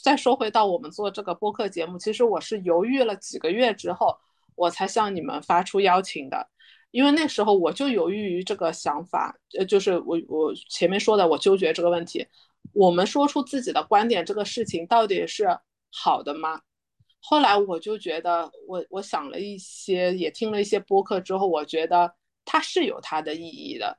[0.04, 4.14] 再说回到我们做这个播客节目，其实我是犹豫了几个月之后，
[4.56, 6.50] 我才向你们发出邀请的。
[6.92, 12.28] 因为那时候我就犹豫于这个想法，呃，就是我我前面说的，我纠结这个问题。
[12.74, 15.48] 我们说出自己的观点，这个事情到底是
[15.94, 16.60] 好的吗？
[17.22, 22.14] 后来我就觉得，我我想了一些，也听了一些播客之后，我觉得
[22.44, 23.98] 它是有它的意义的。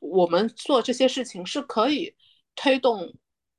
[0.00, 2.14] 我们做这些事情是可以
[2.54, 3.12] 推动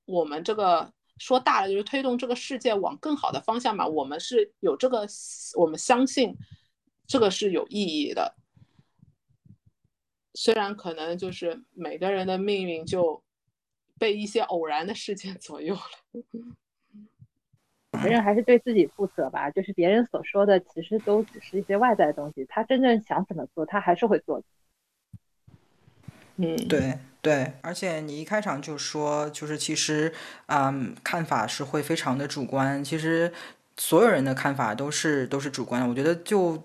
[0.07, 3.87] 我们这个说大了就是推动这个世界往更好的方向嘛。
[3.87, 5.07] 我们是有这个，
[5.55, 6.35] 我们相信。
[7.09, 8.35] 这个是有意义的，
[10.33, 13.23] 虽然可能就是每个人的命运就
[13.97, 15.81] 被一些偶然的事件左右了。
[18.03, 24.45] 别人还是对自己负责吧，就是别人所说的其实都只是一些外在的东西，他真正想怎么做，他还是会做的。
[26.35, 30.13] 嗯，对对，而且你一开场就说，就是其实
[30.47, 33.33] 嗯，看法是会非常的主观，其实
[33.77, 36.63] 所有人的看法都是都是主观的，我觉得就。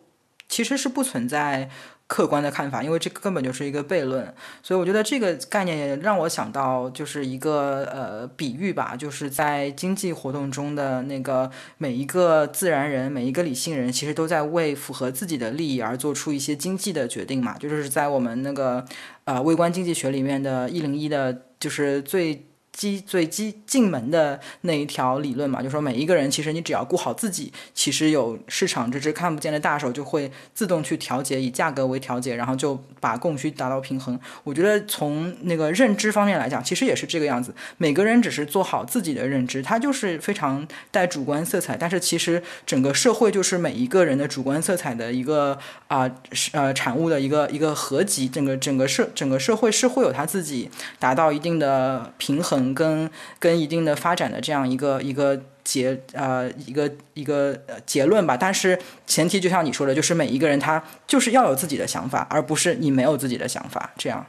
[0.48, 1.70] 其实是不存在
[2.12, 4.22] 客观的看法，因为这根本就是一个悖论。
[4.62, 17.56] 所以我觉得这个概念也让我想到，就是一个呃比喻吧，就是在经济活动中的那个每一个自然人、每一个理性人，其实都在为符合自己的利益而做出一些经济的决定嘛。
[17.56, 18.84] 就是在我们那个
[19.24, 22.44] 呃微观经济学里面的“一零一”的，就是最。
[22.72, 34.18] 基最基进门的那一条理论嘛，就说每一个人其实你只要顾好自己，其实有市场这只看不见的大手就会自动去调节，以价格为调节，然后就把供需达到平衡。
[34.42, 37.54] 我觉得从那个认知方面来讲，其实也是这个样子。
[37.76, 41.76] 每个人只是做好自己的认知，它就是非常带主观色彩。
[41.76, 45.58] 但是其实整个社会就是每一个人的主观色彩的一个
[45.88, 46.10] 啊
[46.52, 48.26] 呃产物的一个一个合集。
[48.26, 52.61] 整个整个社整个社会是会有他自己达到一定的平衡。
[52.74, 64.26] 跟跟一定的发展的这样一个一个结呃一个一个结论吧，但是前提就像你说的，就是每一个人他就是要有自己的想法，而不是你没有自己的想法这样。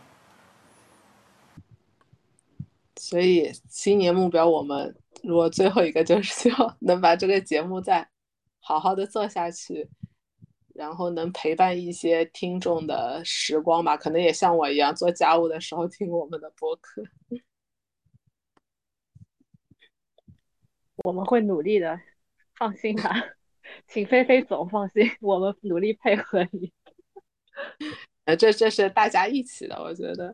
[2.96, 8.08] 所以新年目标，我们如果最后一个就是希望能把这个节目再
[8.60, 9.88] 好好的做下去，
[10.74, 17.04] 然后能陪伴一些听众的时光吧，可能也像我一样做家务的时候听我们的播客。
[20.98, 22.00] 我们会努力的，
[22.56, 23.12] 放心吧，
[23.88, 26.72] 请菲菲总放心，我们努力配合你。
[28.26, 30.34] 呃，这这是大家一起的，我觉得。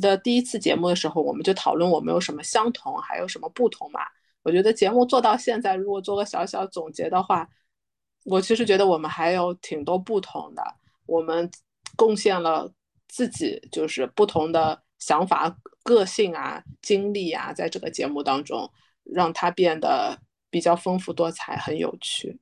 [0.00, 4.00] 的第一次节目的时候，我们就讨论我们有什么相同，还有什么不同嘛。
[4.42, 7.48] 我觉得节目做到现在，如果做个小小总结的话，
[8.24, 10.62] 我其实觉得我们还有挺多不同的，
[11.06, 11.48] 我们
[11.96, 12.72] 贡献了
[13.06, 18.68] 自己就是不同的想法、个性啊、经历啊，在这个节目当中，
[19.08, 20.20] 让它变得
[20.50, 22.38] 比较丰富多彩，很有趣。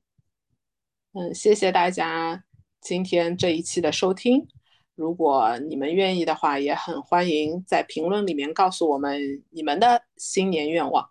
[1.13, 2.43] 嗯，谢谢大家
[2.81, 4.47] 今天这一期的收听。
[4.95, 11.09] 如果你们愿意的话，也很欢迎在评论里面告诉我们你们的新年愿望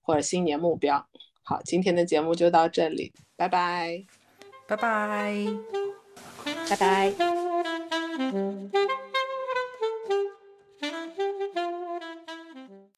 [0.00, 1.08] 或者新年目标。
[1.42, 4.04] 好，今天的节目就到这里，拜拜，
[4.68, 5.46] 拜拜，
[6.68, 7.12] 拜拜。